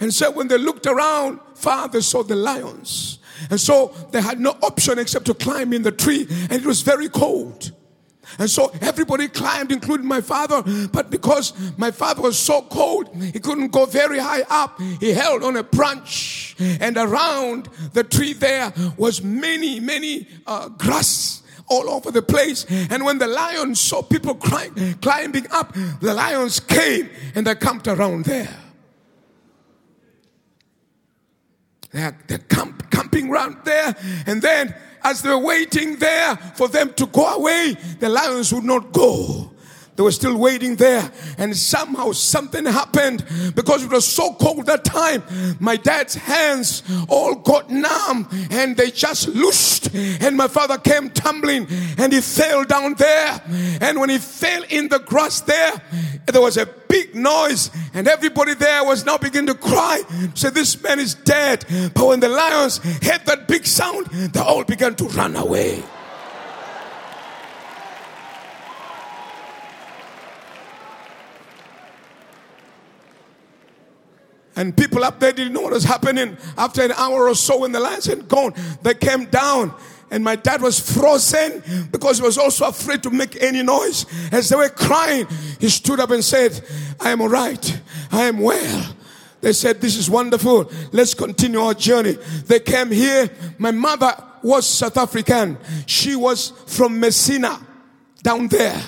And 0.00 0.12
so 0.12 0.30
when 0.32 0.48
they 0.48 0.58
looked 0.58 0.86
around, 0.86 1.40
far 1.54 1.88
they 1.88 2.00
saw 2.00 2.22
the 2.22 2.34
lions. 2.34 3.18
And 3.50 3.60
so 3.60 3.94
they 4.10 4.20
had 4.20 4.40
no 4.40 4.50
option 4.62 4.98
except 4.98 5.26
to 5.26 5.34
climb 5.34 5.72
in 5.72 5.82
the 5.82 5.92
tree, 5.92 6.26
and 6.28 6.52
it 6.52 6.64
was 6.64 6.82
very 6.82 7.08
cold. 7.08 7.72
And 8.38 8.50
so 8.50 8.72
everybody 8.80 9.28
climbed, 9.28 9.72
including 9.72 10.06
my 10.06 10.20
father. 10.20 10.62
But 10.92 11.10
because 11.10 11.52
my 11.78 11.90
father 11.90 12.22
was 12.22 12.38
so 12.38 12.62
cold, 12.62 13.14
he 13.16 13.40
couldn't 13.40 13.72
go 13.72 13.86
very 13.86 14.18
high 14.18 14.42
up. 14.48 14.80
He 15.00 15.12
held 15.12 15.42
on 15.42 15.56
a 15.56 15.62
branch, 15.62 16.56
and 16.58 16.96
around 16.96 17.68
the 17.92 18.04
tree 18.04 18.32
there 18.32 18.72
was 18.96 19.22
many, 19.22 19.80
many 19.80 20.26
uh, 20.46 20.68
grass 20.68 21.42
all 21.68 21.88
over 21.88 22.10
the 22.10 22.22
place. 22.22 22.66
And 22.90 23.04
when 23.04 23.18
the 23.18 23.26
lions 23.26 23.80
saw 23.80 24.02
people 24.02 24.34
climb, 24.34 24.74
climbing 25.00 25.46
up, 25.50 25.74
the 26.00 26.14
lions 26.14 26.60
came 26.60 27.10
and 27.34 27.46
they 27.46 27.54
camped 27.54 27.88
around 27.88 28.24
there. 28.26 28.54
They're, 31.92 32.18
they're 32.26 32.38
camp, 32.38 32.90
camping 32.90 33.30
around 33.30 33.58
there, 33.64 33.94
and 34.26 34.42
then 34.42 34.74
as 35.04 35.22
they 35.22 35.28
were 35.28 35.38
waiting 35.38 35.96
there 35.96 36.36
for 36.56 36.68
them 36.68 36.92
to 36.94 37.06
go 37.06 37.26
away, 37.36 37.76
the 38.00 38.08
lions 38.08 38.52
would 38.52 38.64
not 38.64 38.92
go. 38.92 39.50
They 39.96 40.02
were 40.02 40.10
still 40.10 40.36
waiting 40.36 40.74
there, 40.74 41.08
and 41.38 41.56
somehow 41.56 42.10
something 42.10 42.66
happened 42.66 43.24
because 43.54 43.84
it 43.84 43.92
was 43.92 44.04
so 44.04 44.34
cold 44.34 44.66
that 44.66 44.84
time. 44.84 45.22
My 45.60 45.76
dad's 45.76 46.16
hands 46.16 46.82
all 47.08 47.36
got 47.36 47.70
numb 47.70 48.28
and 48.50 48.76
they 48.76 48.90
just 48.90 49.28
loosed, 49.28 49.94
and 49.94 50.36
my 50.36 50.48
father 50.48 50.78
came 50.78 51.10
tumbling 51.10 51.68
and 51.96 52.12
he 52.12 52.20
fell 52.20 52.64
down 52.64 52.94
there. 52.94 53.40
And 53.80 54.00
when 54.00 54.10
he 54.10 54.18
fell 54.18 54.64
in 54.68 54.88
the 54.88 54.98
grass 54.98 55.42
there, 55.42 55.80
there 56.32 56.40
was 56.40 56.56
a 56.56 56.66
big 56.66 57.14
noise, 57.14 57.70
and 57.92 58.08
everybody 58.08 58.54
there 58.54 58.84
was 58.84 59.04
now 59.04 59.18
beginning 59.18 59.48
to 59.48 59.54
cry. 59.54 60.02
So 60.34 60.50
this 60.50 60.82
man 60.82 60.98
is 60.98 61.14
dead. 61.14 61.64
But 61.94 62.06
when 62.06 62.20
the 62.20 62.28
lions 62.28 62.78
heard 62.78 63.26
that 63.26 63.46
big 63.46 63.66
sound, 63.66 64.06
they 64.06 64.40
all 64.40 64.64
began 64.64 64.94
to 64.96 65.04
run 65.04 65.36
away. 65.36 65.82
And 74.56 74.76
people 74.76 75.02
up 75.02 75.18
there 75.18 75.32
didn't 75.32 75.52
know 75.52 75.62
what 75.62 75.72
was 75.72 75.82
happening. 75.82 76.36
After 76.56 76.82
an 76.82 76.92
hour 76.92 77.28
or 77.28 77.34
so, 77.34 77.58
when 77.58 77.72
the 77.72 77.80
lions 77.80 78.06
had 78.06 78.28
gone, 78.28 78.54
they 78.82 78.94
came 78.94 79.24
down. 79.26 79.74
And 80.10 80.22
my 80.22 80.36
dad 80.36 80.62
was 80.62 80.78
frozen 80.78 81.88
because 81.90 82.18
he 82.18 82.24
was 82.24 82.38
also 82.38 82.66
afraid 82.66 83.02
to 83.02 83.10
make 83.10 83.40
any 83.42 83.62
noise. 83.62 84.06
As 84.32 84.48
they 84.48 84.56
were 84.56 84.68
crying, 84.68 85.26
he 85.58 85.68
stood 85.68 86.00
up 86.00 86.10
and 86.10 86.24
said, 86.24 86.60
I 87.00 87.10
am 87.10 87.20
all 87.20 87.28
right. 87.28 87.80
I 88.12 88.24
am 88.24 88.38
well. 88.38 88.94
They 89.40 89.52
said, 89.52 89.80
This 89.80 89.96
is 89.96 90.08
wonderful. 90.08 90.70
Let's 90.92 91.14
continue 91.14 91.60
our 91.60 91.74
journey. 91.74 92.12
They 92.46 92.60
came 92.60 92.90
here. 92.90 93.30
My 93.58 93.72
mother 93.72 94.14
was 94.42 94.66
South 94.66 94.96
African. 94.96 95.58
She 95.86 96.16
was 96.16 96.50
from 96.66 96.98
Messina 97.00 97.60
down 98.22 98.48
there. 98.48 98.80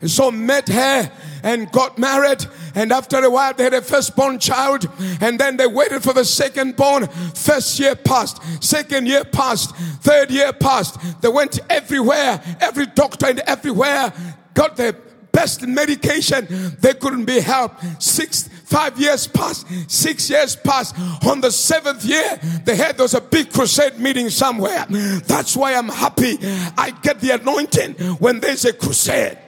And 0.00 0.10
so 0.10 0.30
met 0.30 0.68
her 0.68 1.10
and 1.42 1.70
got 1.72 1.98
married. 1.98 2.46
And 2.74 2.92
after 2.92 3.18
a 3.18 3.30
while, 3.30 3.54
they 3.54 3.64
had 3.64 3.74
a 3.74 3.82
firstborn 3.82 4.38
child. 4.38 4.88
And 5.20 5.38
then 5.38 5.56
they 5.56 5.66
waited 5.66 6.02
for 6.02 6.12
the 6.12 6.24
second 6.24 6.76
born. 6.76 7.08
First 7.34 7.78
year 7.80 7.96
passed. 7.96 8.40
Second 8.62 9.08
year 9.08 9.24
passed. 9.24 9.74
Third 9.76 10.30
year 10.30 10.52
passed. 10.52 10.98
They 11.20 11.28
went 11.28 11.58
everywhere. 11.68 12.40
Every 12.60 12.86
doctor 12.86 13.26
and 13.26 13.40
everywhere 13.40 14.12
got 14.54 14.76
the 14.76 14.96
best 15.32 15.66
medication. 15.66 16.46
They 16.80 16.94
couldn't 16.94 17.24
be 17.24 17.40
helped. 17.40 18.02
Six, 18.02 18.48
five 18.64 18.98
years 19.00 19.26
passed. 19.26 19.66
Six 19.90 20.30
years 20.30 20.56
passed. 20.56 20.96
On 21.26 21.40
the 21.40 21.50
seventh 21.50 22.04
year, 22.04 22.40
they 22.64 22.76
had 22.76 22.96
there 22.96 23.04
was 23.04 23.14
a 23.14 23.20
big 23.20 23.52
crusade 23.52 23.98
meeting 23.98 24.30
somewhere. 24.30 24.86
That's 24.88 25.56
why 25.56 25.74
I'm 25.74 25.88
happy. 25.88 26.38
I 26.76 26.92
get 27.02 27.20
the 27.20 27.30
anointing 27.30 27.94
when 28.18 28.40
there's 28.40 28.64
a 28.64 28.72
crusade. 28.72 29.38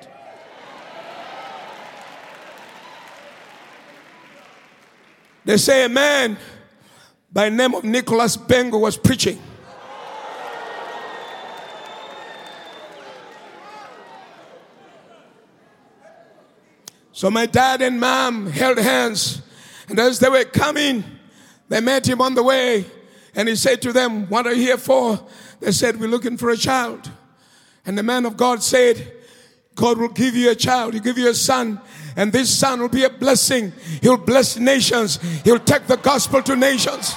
They 5.45 5.57
say 5.57 5.85
a 5.85 5.89
man 5.89 6.37
by 7.33 7.49
the 7.49 7.57
name 7.57 7.75
of 7.75 7.85
Nicholas 7.85 8.37
Bhengu 8.37 8.81
was 8.81 8.97
preaching. 8.97 9.41
So 17.13 17.31
my 17.31 17.45
dad 17.45 17.83
and 17.83 18.01
mom 18.01 18.47
held 18.47 18.79
hands, 18.79 19.43
and 19.89 19.99
as 19.99 20.19
they 20.21 20.31
were 20.31 20.45
coming, 20.45 21.05
they 21.69 21.81
met 21.81 22.09
him 22.09 22.23
on 22.23 22.35
the 22.35 22.43
way, 22.43 22.87
and 23.35 23.47
he 23.47 23.57
said 23.57 23.83
to 23.83 23.93
them, 23.93 24.27
What 24.29 24.47
are 24.47 24.55
you 24.55 24.63
here 24.63 24.79
for? 24.79 25.21
They 25.61 25.73
said, 25.73 26.01
We're 26.01 26.09
looking 26.09 26.39
for 26.39 26.49
a 26.49 26.57
child. 26.57 27.11
And 27.85 27.99
the 27.99 28.03
man 28.03 28.25
of 28.25 28.39
God 28.39 28.63
said, 28.63 29.13
God 29.75 29.99
will 29.99 30.09
give 30.09 30.35
you 30.35 30.51
a 30.51 30.55
child, 30.55 30.95
He'll 30.95 31.03
give 31.03 31.19
you 31.19 31.29
a 31.29 31.35
son, 31.35 31.81
and 32.17 32.33
this 32.33 32.51
son 32.57 32.81
will 32.81 32.89
be 32.89 33.05
a 33.05 33.11
blessing. 33.11 33.73
He'll 34.03 34.17
bless 34.17 34.57
nations, 34.57 35.19
He'll 35.45 35.59
take 35.59 35.87
the 35.87 35.97
gospel 35.97 36.43
to 36.43 36.57
nations. 36.57 37.15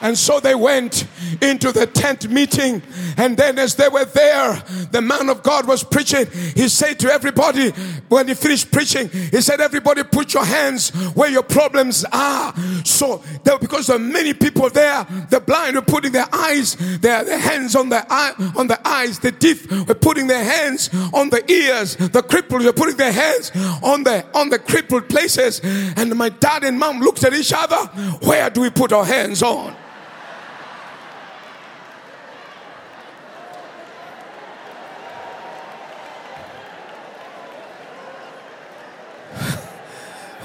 And 0.00 0.16
so 0.16 0.40
they 0.40 0.54
went 0.54 1.06
into 1.42 1.72
the 1.72 1.86
tent 1.86 2.30
meeting. 2.30 2.82
And 3.16 3.36
then, 3.36 3.58
as 3.58 3.74
they 3.74 3.88
were 3.88 4.04
there, 4.04 4.62
the 4.90 5.00
man 5.00 5.28
of 5.28 5.42
God 5.42 5.66
was 5.66 5.82
preaching. 5.82 6.26
He 6.54 6.68
said 6.68 6.98
to 7.00 7.12
everybody, 7.12 7.70
when 8.08 8.28
he 8.28 8.34
finished 8.34 8.70
preaching, 8.70 9.08
he 9.08 9.40
said, 9.40 9.60
Everybody, 9.60 10.02
put 10.04 10.34
your 10.34 10.44
hands 10.44 10.90
where 11.14 11.30
your 11.30 11.42
problems 11.42 12.04
are. 12.12 12.54
So, 12.84 13.22
there, 13.44 13.58
because 13.58 13.88
there 13.88 13.96
are 13.96 14.00
many 14.00 14.34
people 14.34 14.70
there, 14.70 15.06
the 15.30 15.40
blind 15.40 15.76
were 15.76 15.82
putting 15.82 16.12
their 16.12 16.28
eyes, 16.32 16.76
their, 17.00 17.24
their 17.24 17.38
hands 17.38 17.74
on 17.74 17.88
the 17.88 18.04
eye, 18.08 18.32
on 18.56 18.68
the 18.68 18.86
eyes, 18.86 19.18
the 19.18 19.32
deaf 19.32 19.70
were 19.88 19.94
putting 19.94 20.26
their 20.26 20.44
hands 20.44 20.90
on 21.12 21.30
the 21.30 21.50
ears, 21.50 21.96
the 21.96 22.22
crippled 22.22 22.64
were 22.64 22.72
putting 22.72 22.96
their 22.96 23.12
hands 23.12 23.50
on 23.82 24.04
the 24.04 24.24
on 24.34 24.48
the 24.48 24.58
crippled 24.58 25.08
places. 25.08 25.60
And 25.64 26.14
my 26.16 26.28
dad 26.28 26.64
and 26.64 26.78
mom 26.78 27.00
looked 27.00 27.24
at 27.24 27.32
each 27.34 27.52
other. 27.54 27.76
Where 28.26 28.50
do 28.50 28.60
we 28.60 28.70
put 28.70 28.92
our 28.92 29.04
hands 29.04 29.42
on? 29.42 29.74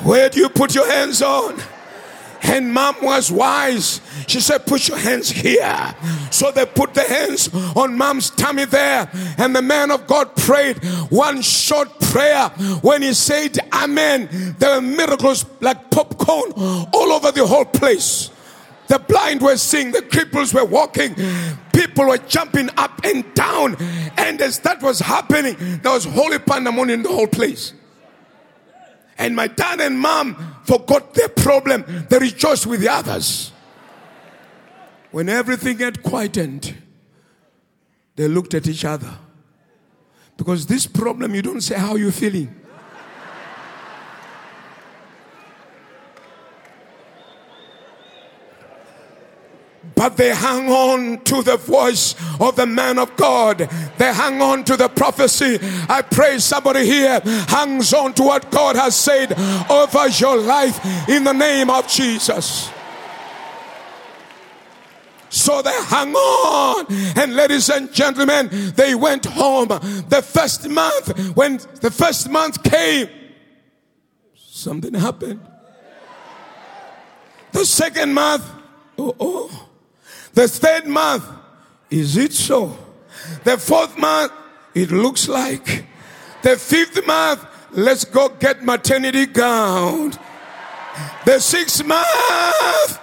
Where 0.03 0.29
do 0.29 0.39
you 0.39 0.49
put 0.49 0.75
your 0.75 0.89
hands 0.89 1.21
on? 1.21 1.59
And 2.45 2.73
mom 2.73 2.95
was 3.01 3.31
wise. 3.31 4.01
She 4.27 4.41
said, 4.41 4.65
Put 4.65 4.89
your 4.89 4.97
hands 4.97 5.29
here. 5.29 5.95
So 6.29 6.51
they 6.51 6.65
put 6.65 6.93
the 6.93 7.03
hands 7.03 7.49
on 7.75 7.97
mom's 7.97 8.29
tummy 8.31 8.65
there. 8.65 9.09
And 9.37 9.55
the 9.55 9.61
man 9.61 9.91
of 9.91 10.07
God 10.07 10.35
prayed 10.35 10.83
one 11.09 11.41
short 11.41 11.99
prayer. 12.01 12.49
When 12.81 13.01
he 13.01 13.13
said, 13.13 13.57
Amen, 13.71 14.55
there 14.59 14.75
were 14.75 14.81
miracles 14.81 15.45
like 15.61 15.89
popcorn 15.89 16.51
all 16.57 17.13
over 17.13 17.31
the 17.31 17.47
whole 17.47 17.65
place. 17.65 18.29
The 18.87 18.99
blind 18.99 19.41
were 19.41 19.55
seeing, 19.55 19.91
the 19.91 19.99
cripples 20.01 20.53
were 20.53 20.65
walking, 20.65 21.15
people 21.73 22.05
were 22.05 22.17
jumping 22.17 22.69
up 22.75 23.03
and 23.05 23.33
down. 23.33 23.77
And 24.17 24.41
as 24.41 24.59
that 24.59 24.81
was 24.81 24.99
happening, 24.99 25.55
there 25.81 25.93
was 25.93 26.03
holy 26.03 26.39
pandemonium 26.39 26.99
in 26.99 27.03
the 27.03 27.09
whole 27.09 27.27
place. 27.27 27.73
And 29.17 29.35
my 29.35 29.47
dad 29.47 29.79
and 29.79 29.99
mom 29.99 30.57
forgot 30.65 31.13
their 31.13 31.29
problem. 31.29 31.85
They 32.09 32.17
rejoiced 32.17 32.65
with 32.65 32.81
the 32.81 32.91
others. 32.91 33.51
When 35.11 35.29
everything 35.29 35.77
had 35.77 36.01
quietened, 36.01 36.75
they 38.15 38.27
looked 38.27 38.53
at 38.53 38.67
each 38.67 38.85
other. 38.85 39.13
Because 40.37 40.65
this 40.65 40.87
problem, 40.87 41.35
you 41.35 41.41
don't 41.41 41.61
say 41.61 41.75
how 41.75 41.95
you're 41.95 42.11
feeling. 42.11 42.53
But 50.03 50.17
they 50.17 50.31
hung 50.31 50.67
on 50.67 51.21
to 51.21 51.41
the 51.43 51.55
voice 51.55 52.13
of 52.37 52.57
the 52.57 52.65
man 52.65 52.99
of 52.99 53.15
God. 53.15 53.59
They 53.97 54.13
hung 54.13 54.41
on 54.41 54.65
to 54.65 54.75
the 54.75 54.89
prophecy. 54.89 55.57
I 55.87 56.01
pray 56.01 56.39
somebody 56.39 56.85
here 56.85 57.21
hangs 57.47 57.93
on 57.93 58.13
to 58.15 58.23
what 58.23 58.51
God 58.51 58.75
has 58.75 58.97
said 58.97 59.31
over 59.71 60.09
your 60.09 60.35
life 60.35 60.77
in 61.07 61.23
the 61.23 61.31
name 61.31 61.69
of 61.69 61.87
Jesus. 61.87 62.69
So 65.29 65.61
they 65.61 65.71
hung 65.73 66.13
on. 66.13 66.85
And 67.17 67.37
ladies 67.37 67.69
and 67.69 67.89
gentlemen, 67.93 68.49
they 68.75 68.95
went 68.95 69.23
home. 69.23 69.69
The 69.69 70.21
first 70.21 70.67
month, 70.67 71.33
when 71.33 71.61
the 71.79 71.91
first 71.91 72.29
month 72.29 72.61
came, 72.61 73.07
something 74.35 74.95
happened. 74.95 75.39
The 77.53 77.65
second 77.65 78.13
month, 78.13 78.43
oh, 78.97 79.15
oh. 79.17 79.69
The 80.33 80.47
third 80.47 80.87
month, 80.87 81.25
is 81.89 82.17
it 82.17 82.33
so? 82.33 82.77
The 83.43 83.57
fourth 83.57 83.97
month, 83.97 84.31
it 84.73 84.91
looks 84.91 85.27
like. 85.27 85.85
The 86.41 86.57
fifth 86.57 87.05
month, 87.05 87.45
let's 87.71 88.03
go 88.05 88.29
get 88.29 88.63
maternity 88.63 89.27
gown. 89.27 90.13
The 91.25 91.39
sixth 91.39 91.85
month, 91.85 92.99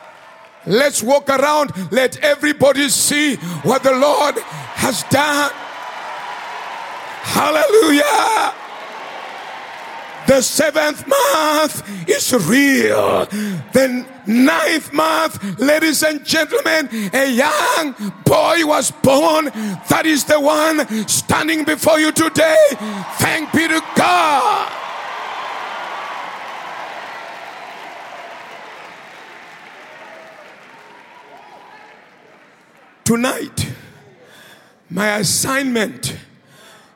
let's 0.66 1.02
walk 1.02 1.28
around, 1.30 1.72
let 1.92 2.18
everybody 2.18 2.88
see 2.88 3.36
what 3.62 3.82
the 3.82 3.92
Lord 3.92 4.38
has 4.38 5.04
done. 5.04 5.52
Hallelujah. 7.22 8.59
The 10.30 10.42
seventh 10.42 11.08
month 11.08 12.08
is 12.08 12.32
real. 12.46 13.26
The 13.72 14.06
ninth 14.28 14.92
month, 14.92 15.58
ladies 15.58 16.04
and 16.04 16.24
gentlemen, 16.24 16.88
a 17.12 17.28
young 17.28 17.94
boy 18.24 18.64
was 18.64 18.92
born. 18.92 19.46
That 19.88 20.02
is 20.06 20.22
the 20.22 20.38
one 20.38 20.86
standing 21.08 21.64
before 21.64 21.98
you 21.98 22.12
today. 22.12 22.64
Thank 23.18 23.52
be 23.52 23.66
to 23.66 23.82
God. 23.96 24.72
Tonight, 33.02 33.72
my 34.88 35.16
assignment 35.16 36.16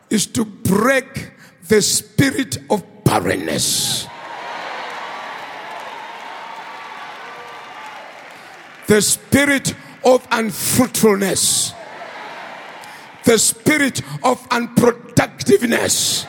is 0.09 0.25
to 0.29 0.45
break 0.45 1.33
the 1.67 1.83
spirit 1.83 2.59
of 2.71 2.94
barrenness. 3.05 4.07
The 8.87 9.01
spirit 9.01 9.75
of 10.05 10.27
unfruitfulness. 10.31 11.73
The 13.25 13.39
spirit 13.39 14.03
of 14.23 14.47
unproductiveness. 14.51 16.27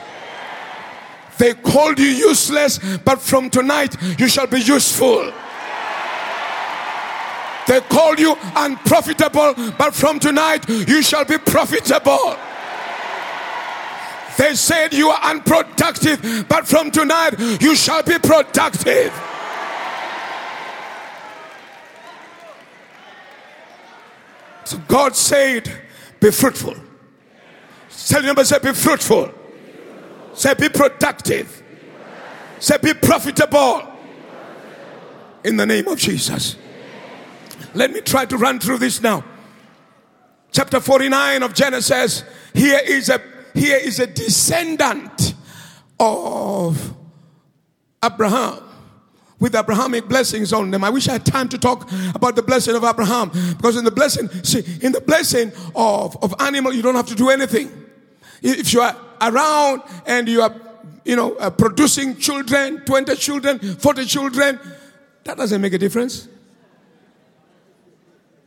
They 1.38 1.54
called 1.54 2.00
you 2.00 2.06
useless, 2.06 2.80
but 3.04 3.22
from 3.22 3.50
tonight 3.50 3.96
you 4.18 4.30
shall 4.30 4.48
be 4.48 4.62
useful. 4.62 5.34
They 7.68 7.82
called 7.82 8.20
you 8.20 8.38
unprofitable, 8.56 9.56
but 9.78 9.94
from 9.94 10.20
tonight 10.20 10.70
you 10.70 11.02
shall 11.02 11.26
be 11.26 11.38
profitable. 11.38 12.38
They 14.38 14.54
said 14.56 14.94
you 14.94 15.10
are 15.10 15.32
unproductive, 15.32 16.46
but 16.50 16.68
from 16.68 16.92
tonight 16.92 17.40
you 17.62 17.76
shall 17.76 18.04
be 18.04 18.20
productive. 18.20 19.14
So 24.66 24.78
God 24.88 25.16
said, 25.16 25.72
Be 26.20 26.32
fruitful. 26.32 26.76
Tell 28.08 28.22
your 28.24 28.34
neighbor, 28.34 28.44
say, 28.44 28.60
Be 28.60 28.74
fruitful. 28.74 29.32
Say, 30.34 30.54
Be 30.56 30.70
productive. 30.70 31.64
Say, 32.60 32.78
Be 32.82 32.94
profitable. 32.94 33.84
in 35.44 35.58
the 35.58 35.66
name 35.66 35.88
of 35.88 35.98
Jesus. 36.00 36.56
Let 37.76 37.92
me 37.92 38.02
try 38.02 38.26
to 38.26 38.38
run 38.38 38.60
through 38.60 38.80
this 38.80 39.02
now. 39.02 39.24
Chapter 40.52 40.80
49 40.80 41.44
of 41.44 41.54
Genesis. 41.54 42.24
Here 42.54 42.80
is 42.84 43.10
a 43.10 43.22
here 43.56 43.78
is 43.78 44.00
a 44.00 44.08
descendant 44.08 45.34
of 46.00 46.94
Abraham 48.04 48.62
with 49.40 49.56
Abrahamic 49.56 50.08
blessings 50.08 50.54
on 50.54 50.72
them. 50.72 50.84
I 50.84 50.90
wish 50.90 51.08
I 51.08 51.14
had 51.14 51.26
time 51.26 51.50
to 51.50 51.58
talk 51.58 51.90
about 52.14 52.36
the 52.36 52.42
blessing 52.42 52.76
of 52.76 52.84
Abraham 52.84 53.30
because 53.58 53.76
in 53.78 53.84
the 53.84 53.92
blessing, 53.92 54.30
see, 54.44 54.64
in 54.82 54.92
the 54.92 55.02
blessing 55.02 55.52
of, 55.76 56.22
of 56.24 56.34
animal, 56.40 56.74
you 56.74 56.82
don't 56.82 56.96
have 56.96 57.08
to 57.08 57.16
do 57.16 57.30
anything. 57.30 57.72
If 58.42 58.74
you 58.74 58.82
are 58.82 58.96
around 59.22 59.84
and 60.06 60.28
you 60.28 60.42
are, 60.42 60.56
you 61.04 61.16
know, 61.16 61.36
uh, 61.36 61.50
producing 61.50 62.18
children, 62.18 62.82
20 62.86 63.16
children, 63.16 63.60
40 63.60 64.06
children, 64.06 64.60
that 65.24 65.38
doesn't 65.38 65.62
make 65.62 65.74
a 65.74 65.78
difference. 65.78 66.28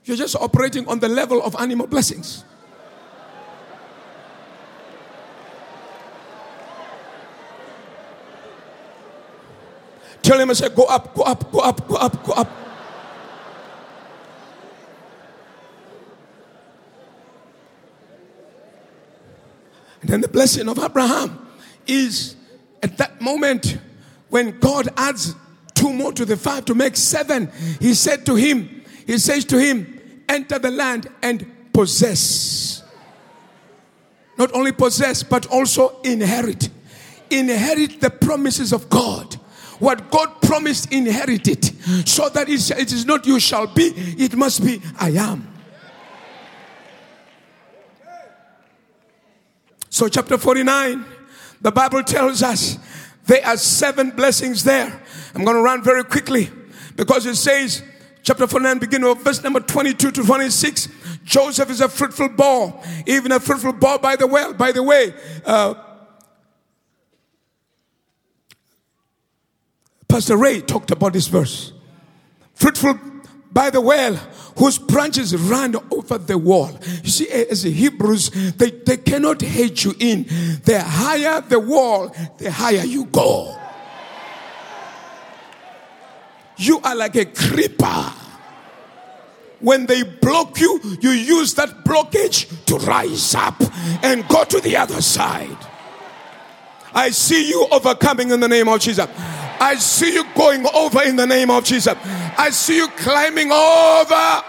You're 0.04 0.16
just 0.16 0.36
operating 0.36 0.88
on 0.88 1.00
the 1.00 1.08
level 1.08 1.42
of 1.42 1.54
animal 1.56 1.86
blessings. 1.86 2.44
Tell 10.22 10.38
him, 10.38 10.50
I 10.50 10.52
said, 10.52 10.74
go 10.74 10.84
up, 10.84 11.14
go 11.14 11.22
up, 11.22 11.50
go 11.50 11.60
up, 11.60 11.88
go 11.88 11.94
up, 11.96 12.24
go 12.24 12.32
up. 12.32 12.50
And 20.00 20.10
then 20.10 20.20
the 20.20 20.28
blessing 20.28 20.68
of 20.68 20.78
Abraham 20.78 21.46
is 21.86 22.36
at 22.82 22.98
that 22.98 23.20
moment 23.20 23.78
when 24.28 24.58
God 24.60 24.88
adds 24.96 25.34
two 25.74 25.92
more 25.92 26.12
to 26.12 26.24
the 26.24 26.36
five 26.36 26.64
to 26.66 26.74
make 26.74 26.96
seven. 26.96 27.50
He 27.80 27.94
said 27.94 28.24
to 28.26 28.34
him, 28.34 28.84
He 29.06 29.18
says 29.18 29.44
to 29.46 29.58
him, 29.58 29.98
enter 30.28 30.58
the 30.58 30.70
land 30.70 31.08
and 31.22 31.72
possess. 31.72 32.82
Not 34.36 34.52
only 34.54 34.72
possess, 34.72 35.22
but 35.22 35.46
also 35.46 36.00
inherit. 36.02 36.68
Inherit 37.30 38.00
the 38.00 38.10
promises 38.10 38.72
of 38.72 38.88
God. 38.88 39.27
What 39.78 40.10
God 40.10 40.40
promised, 40.42 40.92
inherit 40.92 41.48
it. 41.48 41.64
So 42.08 42.28
that 42.28 42.48
it 42.48 42.92
is 42.92 43.06
not 43.06 43.26
you 43.26 43.38
shall 43.38 43.66
be, 43.66 43.92
it 43.94 44.34
must 44.34 44.64
be 44.64 44.82
I 44.98 45.10
am. 45.10 45.54
So, 49.90 50.08
chapter 50.08 50.38
49, 50.38 51.04
the 51.60 51.72
Bible 51.72 52.02
tells 52.04 52.42
us 52.42 52.78
there 53.26 53.44
are 53.44 53.56
seven 53.56 54.10
blessings 54.10 54.62
there. 54.62 55.02
I'm 55.34 55.44
going 55.44 55.56
to 55.56 55.62
run 55.62 55.82
very 55.82 56.04
quickly 56.04 56.50
because 56.94 57.26
it 57.26 57.34
says, 57.34 57.82
chapter 58.22 58.46
49, 58.46 58.78
beginning 58.78 59.10
of 59.10 59.22
verse 59.22 59.42
number 59.42 59.60
22 59.60 60.10
to 60.12 60.22
26, 60.22 60.88
Joseph 61.24 61.70
is 61.70 61.80
a 61.80 61.88
fruitful 61.88 62.28
bough, 62.30 62.80
even 63.06 63.32
a 63.32 63.40
fruitful 63.40 63.72
bough 63.72 63.98
by 63.98 64.16
the 64.16 64.26
well. 64.26 64.54
By 64.54 64.72
the 64.72 64.82
way, 64.82 65.14
uh, 65.44 65.74
Pastor 70.08 70.36
Ray 70.36 70.60
talked 70.60 70.90
about 70.90 71.12
this 71.12 71.28
verse. 71.28 71.72
Fruitful 72.54 72.98
by 73.52 73.70
the 73.70 73.80
well, 73.80 74.14
whose 74.56 74.78
branches 74.78 75.36
run 75.36 75.74
over 75.90 76.18
the 76.18 76.36
wall. 76.36 76.70
You 77.02 77.10
see, 77.10 77.28
as 77.28 77.62
the 77.62 77.70
Hebrews, 77.70 78.54
they, 78.56 78.70
they 78.70 78.96
cannot 78.96 79.40
hedge 79.40 79.84
you 79.84 79.94
in. 79.98 80.24
The 80.64 80.82
higher 80.82 81.40
the 81.40 81.60
wall, 81.60 82.14
the 82.38 82.50
higher 82.50 82.84
you 82.84 83.06
go. 83.06 83.56
You 86.56 86.80
are 86.80 86.96
like 86.96 87.16
a 87.16 87.24
creeper. 87.24 88.12
When 89.60 89.86
they 89.86 90.02
block 90.04 90.60
you, 90.60 90.80
you 91.00 91.10
use 91.10 91.54
that 91.54 91.84
blockage 91.84 92.64
to 92.66 92.76
rise 92.78 93.34
up 93.34 93.60
and 94.04 94.26
go 94.28 94.44
to 94.44 94.60
the 94.60 94.76
other 94.76 95.00
side. 95.00 95.56
I 96.94 97.10
see 97.10 97.48
you 97.48 97.66
overcoming 97.70 98.30
in 98.30 98.40
the 98.40 98.48
name 98.48 98.68
of 98.68 98.80
Jesus. 98.80 99.06
I 99.60 99.76
see 99.76 100.14
you 100.14 100.24
going 100.34 100.66
over 100.74 101.02
in 101.02 101.16
the 101.16 101.26
name 101.26 101.50
of 101.50 101.64
Jesus. 101.64 101.94
I 102.04 102.50
see 102.50 102.76
you 102.76 102.88
climbing 102.88 103.50
over. 103.52 104.42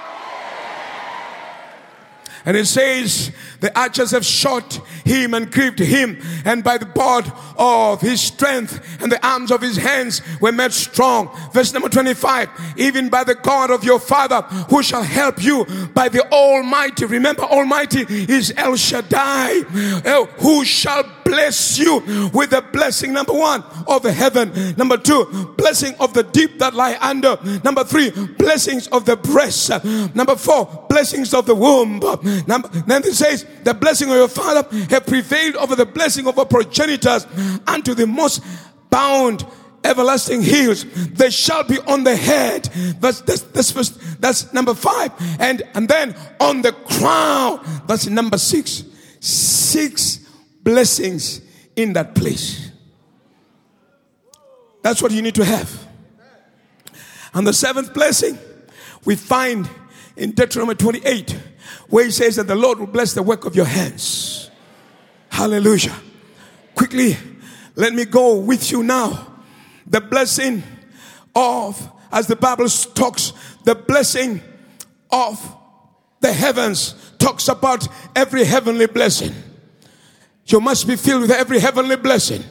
And 2.45 2.55
it 2.55 2.66
says, 2.66 3.32
the 3.60 3.78
archers 3.78 4.12
have 4.12 4.26
shot 4.26 4.80
him 5.10 5.34
and 5.34 5.51
grieved 5.51 5.80
him, 5.80 6.22
and 6.45 6.64
by 6.64 6.78
the 6.78 6.86
bod 6.86 7.32
of 7.57 7.99
his 8.01 8.22
strength 8.22 8.80
and 9.01 9.12
the 9.12 9.28
arms 9.28 9.51
of 9.51 9.62
his 9.62 9.76
hands 9.76 10.22
were 10.39 10.51
made 10.51 10.72
strong. 10.72 11.30
Verse 11.51 11.74
number 11.74 11.89
25, 11.89 12.49
even 12.78 13.10
by 13.10 13.24
the 13.24 13.36
God 13.36 13.72
of 13.72 13.84
your 13.84 13.99
father 13.99 14.41
who 14.70 14.82
shall 14.84 15.03
help 15.03 15.43
you 15.43 15.66
by 15.93 16.07
the 16.10 16.26
Almighty. 16.32 17.05
Remember, 17.05 17.43
Almighty 17.43 18.05
is 18.07 18.53
El 18.55 18.76
Shaddai, 18.76 19.62
who 20.39 20.64
shall 20.64 21.03
bless 21.26 21.78
you 21.78 21.99
with 22.34 22.51
the 22.51 22.64
blessing, 22.74 23.14
number 23.14 23.34
one, 23.34 23.64
of 23.88 24.01
the 24.03 24.12
heaven. 24.12 24.51
Number 24.78 24.97
two, 24.97 25.53
blessing 25.57 25.93
of 25.99 26.14
the 26.14 26.24
deep 26.24 26.60
that 26.60 26.74
lie 26.74 26.97
under. 27.01 27.38
Number 27.64 27.84
three, 27.84 28.10
blessings 28.38 28.88
of 28.88 29.05
the 29.05 29.16
breast. 29.16 29.70
Number 30.16 30.36
four, 30.36 30.86
blessings 30.89 31.34
of 31.34 31.45
the 31.45 31.55
womb. 31.55 31.99
Number, 32.47 32.68
then 32.88 33.03
it 33.03 33.14
says, 33.14 33.45
the 33.64 33.74
blessing 33.74 34.10
of 34.10 34.16
your 34.16 34.28
father 34.28 34.64
have 35.00 35.08
prevailed 35.08 35.56
over 35.56 35.76
the 35.76 35.86
blessing 35.86 36.28
of 36.28 36.38
our 36.38 36.45
progenitors 36.45 37.26
unto 37.68 37.93
the 37.93 38.06
most 38.08 38.43
bound 38.89 39.45
everlasting 39.84 40.41
hills. 40.41 40.86
They 41.14 41.30
shall 41.30 41.64
be 41.64 41.80
on 41.80 42.04
the 42.04 42.16
head. 42.16 42.64
That's, 43.00 43.22
that's, 43.22 43.41
that's, 43.41 43.89
that's 44.18 44.54
number 44.54 44.74
five. 44.74 45.12
And, 45.39 45.64
and 45.74 45.88
then 45.88 46.16
on 46.39 46.62
the 46.62 46.72
crown. 46.72 47.66
That's 47.88 48.08
number 48.08 48.38
six. 48.38 48.84
Six 49.20 50.18
blessings 50.64 51.41
in 51.76 51.93
that 51.93 52.16
place. 52.16 52.72
That's 54.82 55.02
what 55.02 55.12
you 55.12 55.22
need 55.22 55.36
to 55.36 55.45
have. 55.45 55.88
And 57.34 57.45
the 57.45 57.54
seventh 57.54 57.93
blessing 57.93 58.38
we 59.06 59.16
find 59.16 59.70
in 60.16 60.32
Deuteronomy 60.32 60.76
28, 60.76 61.38
where 61.89 62.06
he 62.06 62.12
says 62.12 62.36
that 62.38 62.47
the 62.47 62.56
Lord 62.56 62.80
will 62.80 62.88
bless 62.88 63.14
the 63.14 63.24
work 63.24 63.45
of 63.45 63.56
your 63.56 63.66
hands. 63.66 64.49
Hallelujah. 65.30 65.95
Quickly, 66.75 67.17
let 67.75 67.93
me 67.93 68.05
go 68.05 68.36
with 68.39 68.71
you 68.71 68.84
now. 68.84 69.27
The 69.88 70.01
blessing 70.01 70.63
of, 71.36 71.91
as 72.11 72.27
the 72.27 72.36
Bible 72.36 72.67
talks, 72.67 73.34
the 73.63 73.75
blessing 73.75 74.41
of 75.11 75.55
the 76.19 76.34
heavens 76.34 76.95
talks 77.17 77.47
about 77.47 77.88
every 78.15 78.43
heavenly 78.43 78.88
blessing. 78.88 79.34
You 80.45 80.59
must 80.59 80.88
be 80.88 80.95
filled 80.95 81.21
with 81.21 81.32
every 81.32 81.59
heavenly 81.59 81.95
blessing. 81.95 82.43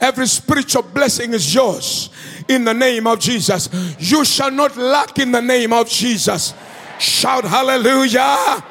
Every 0.00 0.26
spiritual 0.26 0.82
blessing 0.82 1.32
is 1.34 1.54
yours 1.54 2.10
in 2.48 2.64
the 2.64 2.74
name 2.74 3.06
of 3.06 3.20
Jesus. 3.20 3.68
You 3.98 4.24
shall 4.24 4.50
not 4.50 4.76
lack 4.76 5.18
in 5.18 5.30
the 5.30 5.40
name 5.40 5.72
of 5.72 5.88
Jesus. 5.88 6.52
Shout 6.98 7.44
hallelujah. 7.44 8.64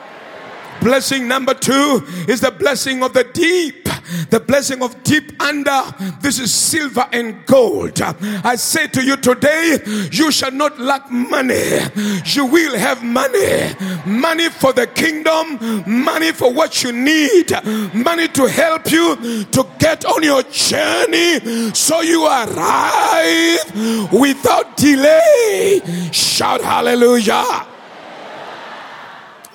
Blessing 0.83 1.29
number 1.29 1.53
two 1.53 2.03
is 2.27 2.41
the 2.41 2.51
blessing 2.51 3.03
of 3.03 3.13
the 3.13 3.23
deep. 3.23 3.87
The 4.29 4.39
blessing 4.41 4.83
of 4.83 5.01
deep 5.03 5.41
under. 5.41 5.81
This 6.19 6.39
is 6.39 6.53
silver 6.53 7.07
and 7.13 7.45
gold. 7.45 8.01
I 8.01 8.55
say 8.57 8.87
to 8.87 9.01
you 9.01 9.15
today, 9.15 9.77
you 10.11 10.29
shall 10.29 10.51
not 10.51 10.77
lack 10.79 11.09
money. 11.09 11.79
You 12.25 12.45
will 12.45 12.77
have 12.77 13.01
money. 13.01 13.73
Money 14.05 14.49
for 14.49 14.73
the 14.73 14.87
kingdom, 14.87 15.83
money 15.87 16.33
for 16.33 16.51
what 16.51 16.83
you 16.83 16.91
need, 16.91 17.51
money 17.93 18.27
to 18.27 18.47
help 18.47 18.91
you 18.91 19.45
to 19.45 19.65
get 19.79 20.03
on 20.03 20.21
your 20.21 20.43
journey 20.43 21.39
so 21.73 22.01
you 22.01 22.25
arrive 22.25 24.11
without 24.11 24.75
delay. 24.75 25.81
Shout 26.11 26.61
hallelujah. 26.61 27.72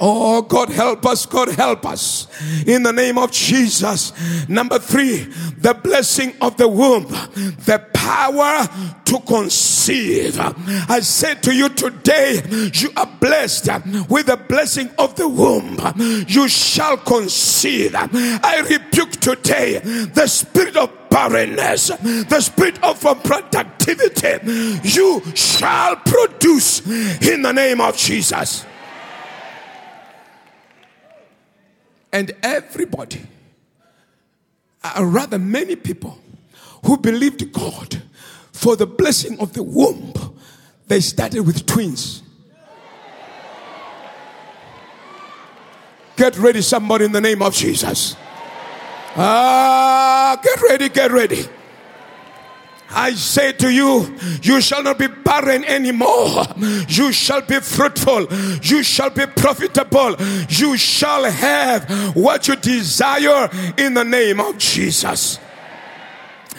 Oh, 0.01 0.43
God 0.43 0.71
help 0.71 1.05
us, 1.07 1.27
God 1.27 1.49
help 1.51 1.85
us. 1.87 2.27
In 2.67 2.83
the 2.83 2.93
name 2.93 3.19
of 3.19 3.33
Jesus. 3.33 4.13
Number 4.49 4.79
three, 4.79 5.25
the 5.59 5.75
blessing 5.75 6.35
of 6.41 6.57
the 6.57 6.69
womb, 6.69 7.09
the 7.09 7.85
power 7.93 8.69
to 9.05 9.19
conceive. 9.21 10.39
I 10.39 11.01
say 11.01 11.35
to 11.37 11.55
you 11.55 11.69
today, 11.71 12.43
you 12.75 12.91
are 12.97 13.09
blessed 13.21 13.69
with 14.09 14.27
the 14.27 14.37
blessing 14.49 14.91
of 14.99 15.17
the 15.17 15.29
womb. 15.29 15.79
You 16.29 16.49
shall 16.49 16.97
conceive. 16.99 17.95
I 17.95 18.65
rebuke 18.69 19.13
today 19.13 19.79
the 19.79 20.27
spirit 20.27 20.77
of 20.77 20.91
barrenness, 21.11 21.89
the 21.89 22.41
spirit 22.41 22.83
of 22.83 23.01
unproductivity. 23.01 24.95
You 24.95 25.23
shall 25.35 25.97
produce 25.97 26.87
in 26.87 27.43
the 27.43 27.53
name 27.53 27.81
of 27.81 27.97
Jesus. 27.97 28.65
And 32.13 32.33
everybody, 32.43 33.27
or 34.97 35.07
rather 35.07 35.39
many 35.39 35.77
people, 35.77 36.19
who 36.85 36.97
believed 36.97 37.53
God 37.53 38.03
for 38.53 38.77
the 38.77 38.87
blessing 38.87 39.39
of 39.41 39.53
the 39.53 39.63
womb, 39.63 40.15
They 40.89 41.01
started 41.01 41.43
with 41.43 41.67
twins. 41.67 42.23
Get 46.17 46.37
ready, 46.39 46.63
somebody, 46.63 47.05
in 47.05 47.13
the 47.13 47.21
name 47.21 47.43
of 47.43 47.55
Jesus. 47.55 48.17
Ah, 49.15 50.41
get 50.43 50.61
ready, 50.63 50.89
get 50.89 51.13
ready. 51.13 51.45
I 52.91 53.13
say 53.13 53.53
to 53.53 53.71
you, 53.71 54.17
you 54.43 54.61
shall 54.61 54.83
not 54.83 54.99
be 54.99 55.09
barren 55.09 55.65
anymore. 55.65 56.45
You 56.89 57.13
shall 57.13 57.43
be 57.43 57.61
fruitful. 57.61 58.33
You 58.63 58.83
shall 58.83 59.11
be 59.11 59.27
profitable. 59.27 60.17
You 60.49 60.77
shall 60.77 61.25
have 61.25 62.17
what 62.17 62.49
you 62.49 62.57
desire 62.57 63.51
in 63.77 63.95
the 63.95 64.05
name 64.05 64.41
of 64.41 64.59
Jesus. 64.59 65.39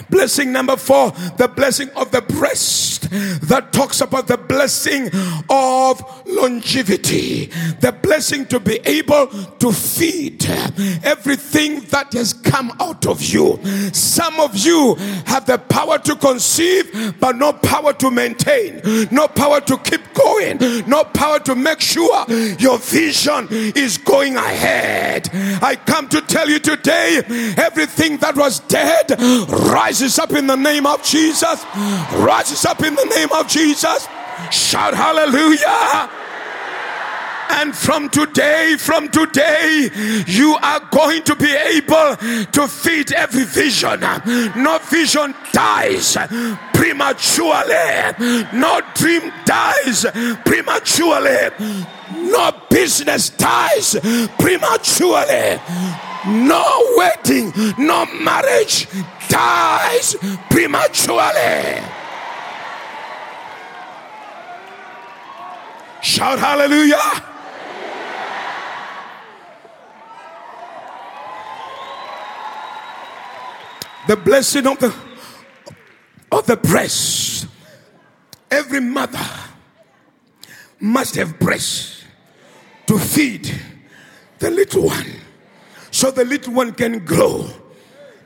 Blessing 0.09 0.51
number 0.51 0.75
four, 0.77 1.11
the 1.38 1.47
blessing 1.47 1.89
of 1.95 2.11
the 2.11 2.21
breast 2.21 3.09
that 3.11 3.71
talks 3.71 4.01
about 4.01 4.27
the 4.27 4.38
blessing 4.38 5.09
of 5.49 6.25
longevity, 6.25 7.47
the 7.80 7.91
blessing 8.01 8.45
to 8.47 8.59
be 8.59 8.80
able 8.86 9.27
to 9.27 9.71
feed 9.71 10.45
everything 11.03 11.82
that 11.82 12.13
has 12.13 12.34
come 12.50 12.72
out 12.80 13.06
of 13.06 13.22
you. 13.22 13.60
Some 13.93 14.39
of 14.39 14.58
you 14.58 14.95
have 15.26 15.45
the 15.45 15.58
power 15.58 16.00
to 16.00 16.16
conceive, 16.16 17.16
but 17.20 17.36
no 17.36 17.54
power 17.54 17.93
to 17.93 18.10
maintain, 18.10 18.82
no 19.12 19.28
power 19.28 19.62
to 19.62 19.78
keep 19.78 20.02
going, 20.14 20.58
no 20.88 21.04
power 21.04 21.39
to 21.41 21.56
make 21.56 21.80
sure 21.80 22.26
your 22.60 22.80
vision 22.80 23.47
is 23.52 23.97
going 23.97 24.36
ahead. 24.36 25.30
I 25.62 25.76
come 25.76 26.10
to 26.10 26.22
tell 26.22 26.50
you 26.50 26.60
today 26.60 27.22
everything 27.58 28.18
that 28.18 28.36
was 28.36 28.60
dead 28.62 29.12
rises 29.50 30.18
up 30.18 30.32
in 30.32 30.47
the 30.47 30.56
name 30.58 30.86
of 30.86 31.04
Jesus. 31.04 31.64
Rises 32.14 32.66
up 32.66 32.82
in 32.84 32.95
the 32.95 33.06
name 33.06 33.30
of 33.34 33.47
Jesus. 33.47 34.08
Shout 34.52 34.93
hallelujah. 34.95 36.10
And 37.50 37.76
from 37.76 38.10
today, 38.10 38.76
from 38.78 39.10
today, 39.10 39.89
you 40.28 40.56
are 40.62 40.82
going 40.91 41.24
to 41.24 41.36
be 41.36 41.52
able 41.52 42.16
to 42.52 42.68
feed 42.68 43.12
every 43.12 43.43
vision. 43.43 44.00
No 44.56 44.80
vision 44.89 45.34
dies 45.52 46.18
prematurely. 46.74 48.45
No 48.54 48.82
dream 48.95 49.32
dies 49.45 50.06
prematurely. 50.45 51.50
No 52.12 52.52
business 52.70 53.30
dies 53.32 53.97
prematurely. 54.38 55.60
No 56.28 56.93
wedding, 56.97 57.54
no 57.78 58.06
marriage 58.08 58.88
dies 59.30 60.16
prematurely. 60.50 61.82
Shout 66.02 66.39
hallelujah. 66.39 66.97
The 74.10 74.18
blessing 74.18 74.66
of 74.66 74.80
the 74.80 74.91
of 76.32 76.47
the 76.47 76.57
breast. 76.57 77.45
Every 78.49 78.80
mother 78.80 79.20
must 80.80 81.14
have 81.14 81.38
breast 81.38 82.05
to 82.88 82.97
feed 82.97 83.53
the 84.39 84.49
little 84.49 84.88
one 84.88 85.12
so 85.91 86.10
the 86.10 86.26
little 86.26 86.53
one 86.53 86.74
can 86.74 87.05
grow. 87.05 87.51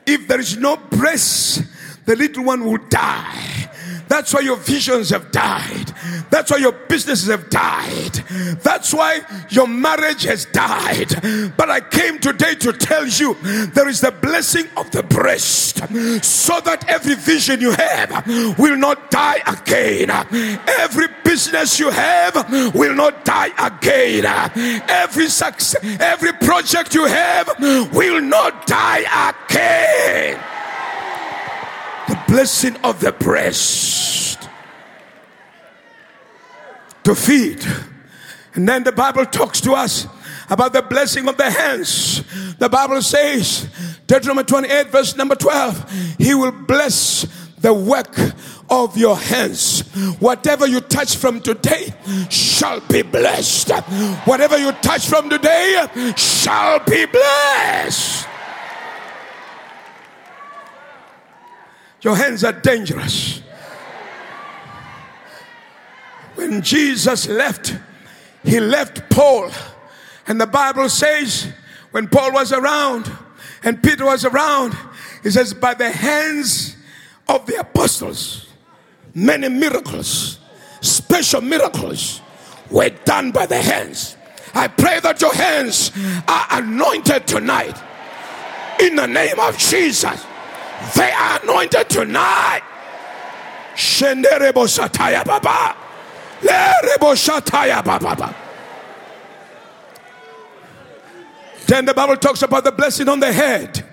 If 0.06 0.26
there 0.26 0.40
is 0.40 0.56
no 0.56 0.78
breast, 0.78 1.62
the 2.06 2.16
little 2.16 2.44
one 2.44 2.64
will 2.64 2.80
die. 2.88 3.70
That's 4.08 4.32
why 4.34 4.40
your 4.40 4.56
visions 4.56 5.10
have 5.10 5.30
died. 5.32 5.92
That's 6.30 6.50
why 6.50 6.58
your 6.58 6.72
businesses 6.72 7.28
have 7.28 7.50
died. 7.50 8.12
That's 8.62 8.92
why 8.92 9.20
your 9.50 9.66
marriage 9.66 10.24
has 10.24 10.44
died. 10.46 11.52
But 11.56 11.70
I 11.70 11.80
came 11.80 12.18
today 12.18 12.54
to 12.56 12.72
tell 12.72 13.06
you 13.06 13.34
there 13.74 13.88
is 13.88 14.00
the 14.00 14.12
blessing 14.12 14.66
of 14.76 14.90
the 14.90 15.02
breast 15.02 15.78
so 16.24 16.60
that 16.60 16.84
every 16.88 17.14
vision 17.14 17.60
you 17.60 17.72
have 17.72 18.26
will 18.58 18.76
not 18.76 19.10
die 19.10 19.42
again. 19.46 20.10
Every 20.80 21.08
business 21.24 21.78
you 21.78 21.90
have 21.90 22.74
will 22.74 22.94
not 22.94 23.24
die 23.24 23.50
again. 23.58 24.26
Every 24.88 25.28
success, 25.28 25.76
every 26.00 26.32
project 26.32 26.94
you 26.94 27.06
have 27.06 27.50
will 27.92 28.20
not 28.20 28.66
die 28.66 29.04
again 29.30 30.53
the 32.08 32.20
blessing 32.28 32.76
of 32.84 33.00
the 33.00 33.12
breast 33.12 34.48
to 37.04 37.14
feed. 37.14 37.64
And 38.54 38.68
then 38.68 38.84
the 38.84 38.92
Bible 38.92 39.26
talks 39.26 39.60
to 39.62 39.72
us 39.72 40.06
about 40.48 40.72
the 40.72 40.82
blessing 40.82 41.28
of 41.28 41.36
the 41.36 41.50
hands. 41.50 42.22
The 42.58 42.68
Bible 42.68 43.02
says, 43.02 43.68
Deuteronomy 44.06 44.44
28, 44.44 44.88
verse 44.88 45.16
number 45.16 45.34
12, 45.34 46.16
He 46.18 46.34
will 46.34 46.52
bless 46.52 47.26
the 47.58 47.72
work 47.72 48.16
of 48.70 48.96
your 48.96 49.16
hands. 49.16 49.80
Whatever 50.20 50.66
you 50.66 50.80
touch 50.80 51.16
from 51.16 51.40
today 51.40 51.94
shall 52.30 52.80
be 52.80 53.02
blessed. 53.02 53.70
Whatever 54.26 54.58
you 54.58 54.72
touch 54.72 55.06
from 55.08 55.30
today 55.30 55.86
shall 56.16 56.80
be 56.80 57.06
blessed. 57.06 58.28
Your 62.04 62.14
hands 62.14 62.44
are 62.44 62.52
dangerous. 62.52 63.40
When 66.34 66.60
Jesus 66.60 67.26
left, 67.28 67.74
he 68.44 68.60
left 68.60 69.08
Paul. 69.08 69.50
And 70.26 70.38
the 70.38 70.46
Bible 70.46 70.90
says, 70.90 71.50
when 71.92 72.08
Paul 72.08 72.32
was 72.32 72.52
around 72.52 73.10
and 73.62 73.82
Peter 73.82 74.04
was 74.04 74.26
around, 74.26 74.76
he 75.22 75.30
says, 75.30 75.54
by 75.54 75.72
the 75.72 75.90
hands 75.90 76.76
of 77.26 77.46
the 77.46 77.56
apostles, 77.56 78.46
many 79.14 79.48
miracles, 79.48 80.38
special 80.82 81.40
miracles 81.40 82.20
were 82.70 82.90
done 83.06 83.30
by 83.32 83.46
the 83.46 83.60
hands. 83.60 84.16
I 84.54 84.68
pray 84.68 85.00
that 85.00 85.22
your 85.22 85.32
hands 85.34 85.90
are 86.28 86.46
anointed 86.50 87.26
tonight 87.26 87.82
in 88.80 88.96
the 88.96 89.06
name 89.06 89.40
of 89.40 89.56
Jesus. 89.56 90.22
They 90.92 91.10
are 91.10 91.40
anointed 91.42 91.88
tonight. 91.88 92.62
Sataya 93.74 95.24
Baba. 95.24 95.76
Sataya 96.42 97.84
Baba. 97.84 98.34
Then 101.66 101.86
the 101.86 101.94
Bible 101.94 102.16
talks 102.16 102.42
about 102.42 102.64
the 102.64 102.72
blessing 102.72 103.08
on 103.08 103.20
the 103.20 103.32
head. 103.32 103.84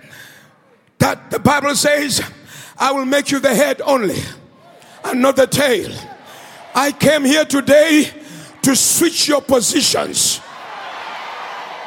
That 1.00 1.32
the 1.32 1.39
Bible 1.39 1.76
says, 1.76 2.22
I 2.78 2.92
will 2.92 3.06
make 3.06 3.32
you 3.32 3.39
the 3.39 3.56
head 3.56 3.82
only 3.82 4.20
and 5.06 5.22
not 5.22 5.36
the 5.36 5.48
tail. 5.48 5.92
I 6.76 6.92
came 6.92 7.26
here 7.26 7.46
today 7.46 8.12
to 8.62 8.76
switch 8.76 9.28
your 9.28 9.42
positions. 9.42 10.42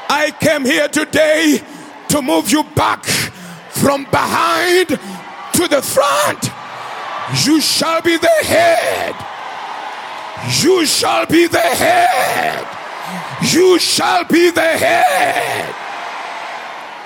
I 0.09 0.33
came 0.41 0.65
here 0.65 0.89
today 0.89 1.63
to 2.09 2.23
move 2.23 2.51
you 2.51 2.65
back 2.75 3.05
from 3.75 4.05
behind 4.05 4.89
to 4.89 5.69
the 5.69 5.83
front. 5.83 6.51
You 7.45 7.61
shall 7.61 8.03
be 8.03 8.17
the 8.17 8.29
head. 8.29 9.15
You 10.63 10.85
shall 10.87 11.27
be 11.27 11.47
the 11.47 11.59
head. 11.59 12.67
You 13.53 13.79
shall 13.79 14.25
be 14.25 14.51
the 14.51 14.61
head. 14.61 15.75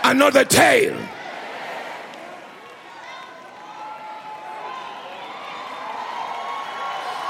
Another 0.04 0.44
tail. 0.44 0.96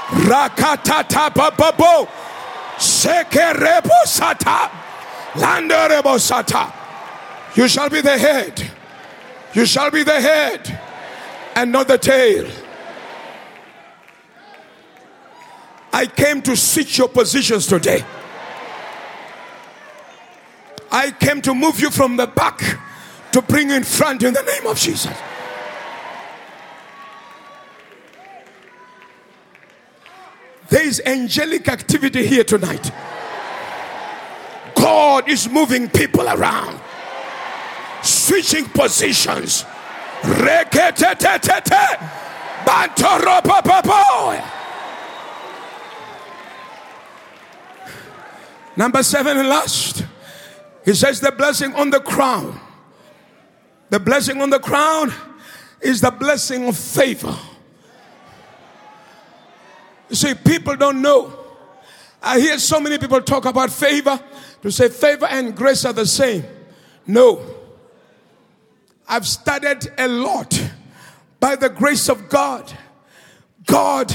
Rakatata 0.09 1.29
bababo. 1.29 2.07
Sekerebo 2.77 4.05
sata. 4.05 4.69
Landerebo 5.33 6.17
sata. 6.17 6.73
You 7.55 7.67
shall 7.67 7.89
be 7.89 8.01
the 8.01 8.17
head. 8.17 8.78
You 9.53 9.65
shall 9.65 9.89
be 9.89 10.03
the 10.03 10.19
head 10.19 10.79
and 11.55 11.71
not 11.71 11.87
the 11.87 11.97
tail. 11.97 12.49
I 15.91 16.05
came 16.05 16.41
to 16.43 16.55
switch 16.55 16.97
your 16.97 17.09
positions 17.09 17.65
today. 17.67 18.03
I 20.91 21.11
came 21.11 21.41
to 21.41 21.53
move 21.53 21.79
you 21.79 21.89
from 21.89 22.15
the 22.15 22.27
back 22.27 22.61
to 23.31 23.41
bring 23.41 23.69
you 23.69 23.75
in 23.75 23.83
front 23.83 24.23
in 24.23 24.33
the 24.33 24.41
name 24.41 24.67
of 24.67 24.77
Jesus. 24.77 25.15
There 30.69 30.85
is 30.85 31.01
angelic 31.05 31.67
activity 31.67 32.25
here 32.25 32.43
tonight. 32.43 32.91
God 34.75 35.27
is 35.27 35.49
moving 35.49 35.89
people 35.89 36.27
around 36.27 36.79
switching 38.29 38.65
positions. 38.65 39.65
Number 48.77 49.03
seven 49.03 49.37
and 49.37 49.49
last, 49.49 50.05
he 50.85 50.93
says 50.93 51.19
the 51.19 51.31
blessing 51.31 51.73
on 51.73 51.89
the 51.89 51.99
crown. 51.99 52.59
The 53.89 53.99
blessing 53.99 54.41
on 54.41 54.51
the 54.51 54.59
crown 54.59 55.11
is 55.81 56.01
the 56.01 56.11
blessing 56.11 56.67
of 56.67 56.77
favor. 56.77 57.35
You 60.09 60.15
see, 60.15 60.35
people 60.35 60.75
don't 60.75 61.01
know. 61.01 61.33
I 62.21 62.39
hear 62.39 62.59
so 62.59 62.79
many 62.79 62.99
people 62.99 63.21
talk 63.21 63.45
about 63.45 63.71
favor 63.71 64.21
to 64.61 64.71
say 64.71 64.89
favor 64.89 65.25
and 65.25 65.55
grace 65.55 65.83
are 65.85 65.93
the 65.93 66.05
same. 66.05 66.43
No. 67.07 67.58
I've 69.09 69.27
studied 69.27 69.91
a 69.97 70.07
lot 70.07 70.71
by 71.39 71.55
the 71.55 71.69
grace 71.69 72.09
of 72.09 72.29
God. 72.29 72.71
God 73.65 74.13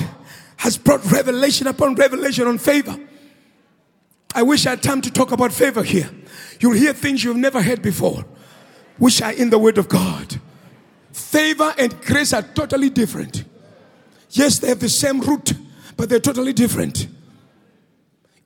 has 0.58 0.78
brought 0.78 1.04
revelation 1.10 1.66
upon 1.66 1.96
revelation 1.96 2.46
on 2.46 2.58
favor. 2.58 2.96
I 4.34 4.44
wish 4.44 4.66
I 4.66 4.70
had 4.70 4.82
time 4.82 5.00
to 5.02 5.10
talk 5.10 5.32
about 5.32 5.52
favor 5.52 5.82
here. 5.82 6.08
You'll 6.60 6.72
hear 6.72 6.92
things 6.92 7.24
you've 7.24 7.36
never 7.36 7.60
heard 7.60 7.82
before, 7.82 8.24
which 8.98 9.20
are 9.20 9.32
in 9.32 9.50
the 9.50 9.58
Word 9.58 9.78
of 9.78 9.88
God. 9.88 10.40
Favor 11.12 11.74
and 11.76 12.00
grace 12.02 12.32
are 12.32 12.42
totally 12.42 12.88
different. 12.88 13.44
Yes, 14.30 14.60
they 14.60 14.68
have 14.68 14.80
the 14.80 14.88
same 14.88 15.20
root, 15.20 15.52
but 15.96 16.08
they're 16.08 16.20
totally 16.20 16.52
different. 16.52 17.08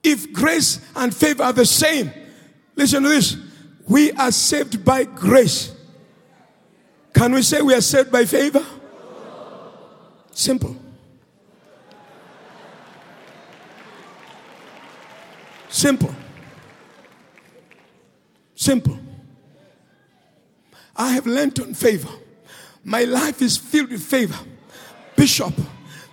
If 0.03 0.33
grace 0.33 0.81
and 0.97 1.15
favor 1.15 1.43
are 1.43 1.53
the 1.53 1.67
same, 1.67 2.11
listen 2.75 3.03
to 3.03 3.09
this. 3.11 3.37
We 3.87 4.13
are 4.13 4.33
saved 4.33 4.85
by 4.85 5.05
grace. 5.05 5.75
Can 7.13 7.33
we 7.33 7.43
say 7.43 7.61
we 7.63 7.75
are 7.75 7.81
saved 7.81 8.13
by 8.13 8.25
favor? 8.25 8.65
Simple. 10.31 10.77
Simple. 15.69 16.15
Simple. 18.55 18.99
I 20.97 21.13
have 21.13 21.27
learned 21.27 21.59
on 21.61 21.75
favor. 21.75 22.09
My 22.85 23.05
life 23.05 23.43
is 23.43 23.57
filled 23.57 23.91
with 23.91 24.03
favor. 24.03 24.39
Bishop, 25.15 25.55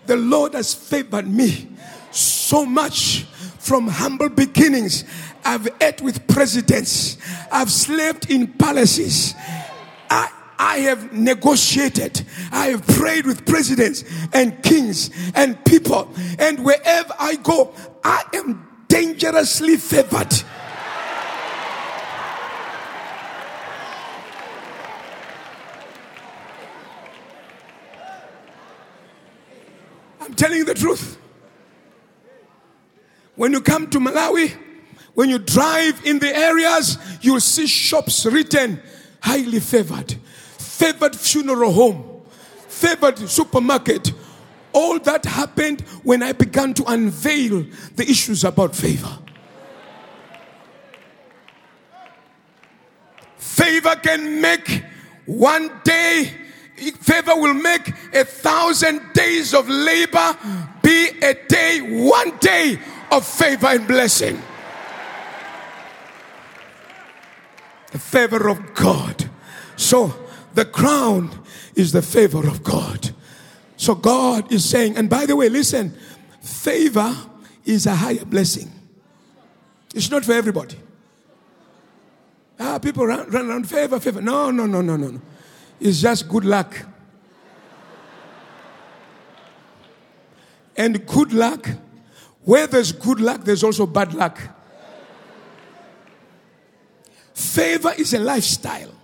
the 0.05 0.15
Lord 0.15 0.53
has 0.53 0.73
favored 0.73 1.27
me 1.27 1.67
so 2.11 2.65
much 2.65 3.23
from 3.59 3.87
humble 3.87 4.29
beginnings. 4.29 5.03
I've 5.43 5.67
ate 5.81 6.01
with 6.01 6.27
presidents. 6.27 7.17
I've 7.51 7.71
slept 7.71 8.29
in 8.29 8.47
palaces. 8.53 9.33
I, 10.09 10.31
I 10.57 10.77
have 10.79 11.13
negotiated. 11.13 12.25
I 12.51 12.67
have 12.67 12.85
prayed 12.87 13.25
with 13.25 13.45
presidents 13.45 14.03
and 14.33 14.61
kings 14.63 15.09
and 15.33 15.63
people. 15.65 16.09
And 16.39 16.63
wherever 16.63 17.13
I 17.19 17.35
go, 17.35 17.73
I 18.03 18.23
am 18.33 18.67
dangerously 18.87 19.77
favored. 19.77 20.33
I'm 30.21 30.33
telling 30.33 30.57
you 30.57 30.65
the 30.65 30.73
truth. 30.73 31.19
When 33.35 33.51
you 33.51 33.61
come 33.61 33.89
to 33.89 33.99
Malawi, 33.99 34.53
when 35.13 35.29
you 35.29 35.39
drive 35.39 36.05
in 36.05 36.19
the 36.19 36.35
areas, 36.35 36.97
you'll 37.21 37.39
see 37.39 37.67
shops 37.67 38.25
written 38.25 38.81
highly 39.21 39.59
favored, 39.59 40.15
favored 40.75 41.15
funeral 41.15 41.71
home, 41.71 42.21
favored 42.67 43.17
supermarket. 43.29 44.11
All 44.73 44.99
that 44.99 45.23
happened 45.23 45.81
when 46.03 46.21
I 46.21 46.33
began 46.33 46.73
to 46.73 46.83
unveil 46.83 47.65
the 47.95 48.03
issues 48.03 48.43
about 48.43 48.75
favor. 48.75 49.17
Favor 53.37 53.95
can 53.95 54.41
make 54.41 54.83
one 55.25 55.71
day, 55.85 56.33
favor 56.99 57.35
will 57.35 57.53
make 57.53 57.87
a 58.13 58.25
thousand 58.25 59.13
days 59.13 59.53
of 59.53 59.69
labor 59.69 60.37
be 60.83 61.07
a 61.21 61.35
day, 61.47 61.79
one 62.05 62.37
day 62.39 62.77
of 63.11 63.25
favor 63.25 63.67
and 63.67 63.87
blessing. 63.87 64.41
The 67.93 67.99
favor 67.99 68.49
of 68.49 68.73
God. 68.73 69.29
So 69.77 70.24
the 70.55 70.65
crown 70.65 71.29
is 71.75 71.91
the 71.91 72.01
favor 72.01 72.47
of 72.47 72.63
God. 72.63 73.11
So 73.77 73.93
God 73.93 74.51
is 74.51 74.67
saying, 74.67 74.95
and 74.97 75.09
by 75.09 75.25
the 75.25 75.35
way, 75.35 75.49
listen, 75.49 75.95
favor 76.41 77.13
is 77.65 77.85
a 77.85 77.95
higher 77.95 78.25
blessing. 78.25 78.71
It's 79.93 80.09
not 80.09 80.23
for 80.23 80.31
everybody. 80.31 80.77
Ah, 82.57 82.79
people 82.79 83.05
run, 83.05 83.29
run 83.29 83.49
around 83.49 83.69
favor, 83.69 83.99
favor. 83.99 84.21
No, 84.21 84.49
no, 84.49 84.65
no, 84.65 84.81
no, 84.81 84.95
no, 84.95 85.09
no. 85.09 85.21
It's 85.79 86.01
just 86.01 86.29
good 86.29 86.45
luck. 86.45 86.73
And 90.77 91.05
good 91.05 91.33
luck 91.33 91.69
where 92.43 92.67
there's 92.67 92.91
good 92.91 93.19
luck, 93.19 93.43
there's 93.43 93.63
also 93.63 93.85
bad 93.85 94.13
luck. 94.13 94.39
Favor 97.33 97.93
is 97.97 98.13
a 98.13 98.19
lifestyle. 98.19 98.94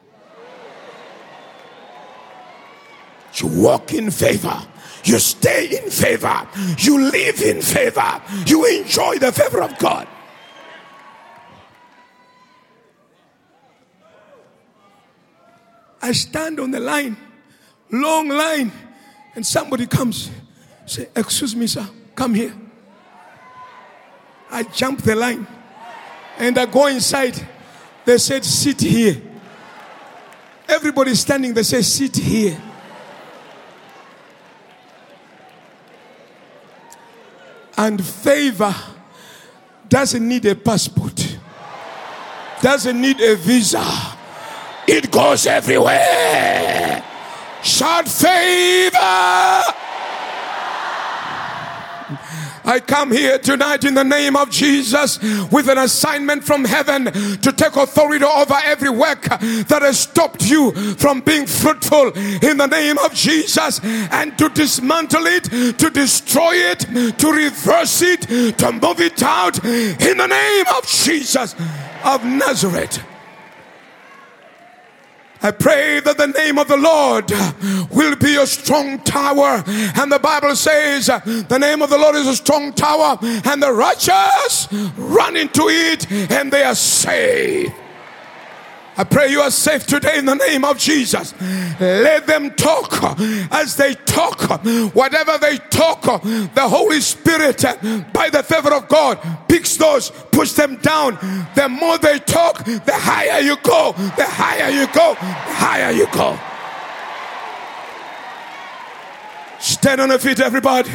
You 3.36 3.48
walk 3.48 3.94
in 3.94 4.12
favor. 4.12 4.62
You 5.04 5.20
stay 5.20 5.78
in 5.84 5.90
favor. 5.90 6.48
You 6.78 7.10
live 7.12 7.42
in 7.42 7.62
favor. 7.62 8.22
You 8.46 8.66
enjoy 8.66 9.18
the 9.18 9.32
favor 9.32 9.62
of 9.62 9.78
God. 9.80 10.08
I 16.02 16.14
stand 16.14 16.60
on 16.60 16.72
the 16.72 16.80
line, 16.80 17.16
long 17.92 18.28
line, 18.28 18.72
and 19.36 19.46
somebody 19.46 19.86
comes. 19.86 20.32
Say, 20.86 21.08
excuse 21.16 21.56
me, 21.56 21.68
sir, 21.68 21.88
come 22.16 22.34
here. 22.34 22.54
I 24.50 24.64
jump 24.64 25.02
the 25.04 25.16
line 25.16 25.48
and 26.38 26.58
I 26.58 26.66
go 26.66 26.88
inside. 26.88 27.40
They 28.04 28.18
said, 28.18 28.44
Sit 28.44 28.82
here. 28.82 29.22
Everybody 30.68 31.14
standing, 31.16 31.54
they 31.54 31.64
say, 31.64 31.82
Sit 31.82 32.18
here. 32.18 32.60
And 37.78 38.04
favor 38.04 38.76
doesn't 39.88 40.28
need 40.28 40.46
a 40.46 40.56
passport, 40.56 41.38
doesn't 42.62 43.00
need 43.00 43.20
a 43.22 43.36
visa, 43.36 43.84
it 44.88 45.12
goes 45.12 45.46
everywhere. 45.48 47.04
Shout 47.64 48.08
favor. 48.08 49.81
I 52.64 52.80
come 52.80 53.12
here 53.12 53.38
tonight 53.40 53.84
in 53.84 53.94
the 53.94 54.04
name 54.04 54.36
of 54.36 54.50
Jesus 54.50 55.20
with 55.52 55.68
an 55.70 55.78
assignment 55.78 56.44
from 56.44 56.66
heaven 56.66 57.06
to 57.06 57.52
take 57.52 57.76
authority 57.76 58.26
over 58.26 58.56
every 58.64 58.90
work 58.90 59.24
that 59.24 59.82
has 59.82 60.00
stopped 60.00 60.50
you 60.50 60.72
from 60.96 61.22
being 61.22 61.46
fruitful 61.46 62.12
in 62.16 62.58
the 62.58 62.68
name 62.68 62.98
of 63.00 63.14
Jesus 63.14 63.80
and 63.84 64.38
to 64.38 64.50
dismantle 64.50 65.26
it, 65.26 65.44
to 65.78 65.90
destroy 65.90 66.54
it, 66.54 66.80
to 67.18 67.32
reverse 67.32 68.02
it, 68.02 68.22
to 68.58 68.72
move 68.72 69.00
it 69.00 69.22
out 69.24 69.64
in 69.64 70.18
the 70.18 70.28
name 70.28 70.66
of 70.76 70.88
Jesus 70.88 71.56
of 72.04 72.24
Nazareth. 72.26 73.11
I 75.44 75.52
pray 75.52 76.00
that 76.02 76.18
the 76.18 76.28
name 76.28 76.60
of 76.60 76.68
the 76.68 76.78
Lord 76.78 77.32
will 77.90 78.16
be 78.16 78.36
a 78.36 78.46
strong 78.46 79.00
tower. 79.00 79.64
And 79.68 80.12
the 80.12 80.20
Bible 80.20 80.56
says 80.56 81.08
the 81.08 81.58
name 81.60 81.82
of 81.82 81.90
the 81.90 81.98
Lord 81.98 82.16
is 82.16 82.28
a 82.28 82.36
strong 82.36 82.74
tower, 82.74 83.18
and 83.22 83.62
the 83.62 83.72
righteous 83.72 84.68
run 84.98 85.36
into 85.36 85.68
it 85.68 86.10
and 86.12 86.52
they 86.52 86.64
are 86.64 86.76
saved. 86.76 87.74
I 88.98 89.04
pray 89.06 89.30
you 89.30 89.40
are 89.42 89.52
safe 89.52 89.88
today 89.88 90.18
in 90.18 90.26
the 90.26 90.36
name 90.36 90.66
of 90.66 90.78
Jesus. 90.78 91.34
Let 91.80 92.28
them 92.28 92.52
talk 92.52 92.92
as 93.52 93.76
they 93.78 93.94
talk. 93.94 94.42
Whatever 94.94 95.38
they 95.38 95.58
talk, 95.70 96.04
the 96.04 96.68
Holy 96.68 97.00
Spirit, 97.00 97.64
by 98.14 98.30
the 98.30 98.44
favor 98.44 98.74
of 98.74 98.88
God, 98.88 99.18
picks 99.48 99.78
those, 99.78 100.12
push 100.32 100.52
them 100.54 100.76
down. 100.78 101.16
The 101.56 101.70
more 101.70 101.98
they 101.98 102.20
talk, 102.20 102.66
the 102.66 102.94
higher 102.94 103.40
you 103.40 103.58
go. 103.64 103.94
The 103.94 104.26
higher 104.26 104.70
you 104.70 104.88
go. 104.88 105.14
The 105.14 105.54
higher 105.56 105.92
you 105.92 106.08
go. 106.12 106.38
Stand 109.60 110.02
on 110.02 110.10
your 110.10 110.20
feet, 110.20 110.40
everybody. 110.40 110.92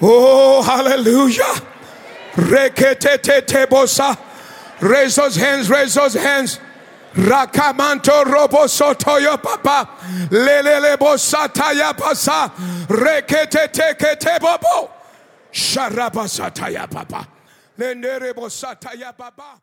Oh, 0.00 0.62
hallelujah. 0.62 1.62
Raise 4.82 5.14
those 5.16 5.36
hands, 5.36 5.70
raise 5.70 5.94
those 5.94 6.14
hands. 6.14 6.58
Rakamanto 7.14 8.24
robo 8.24 8.64
sotoyo 8.66 9.40
papa. 9.40 9.88
Lelele 10.30 10.96
bosataya 10.96 11.96
pasa. 11.96 12.50
Rekete 12.88 13.68
tekete 13.68 14.40
bobo. 14.40 14.90
Sharaba 15.52 16.26
sataya 16.26 16.90
papa. 16.90 17.28
Lenderebo 17.78 18.48
sataya 18.48 19.16
baba. 19.16 19.60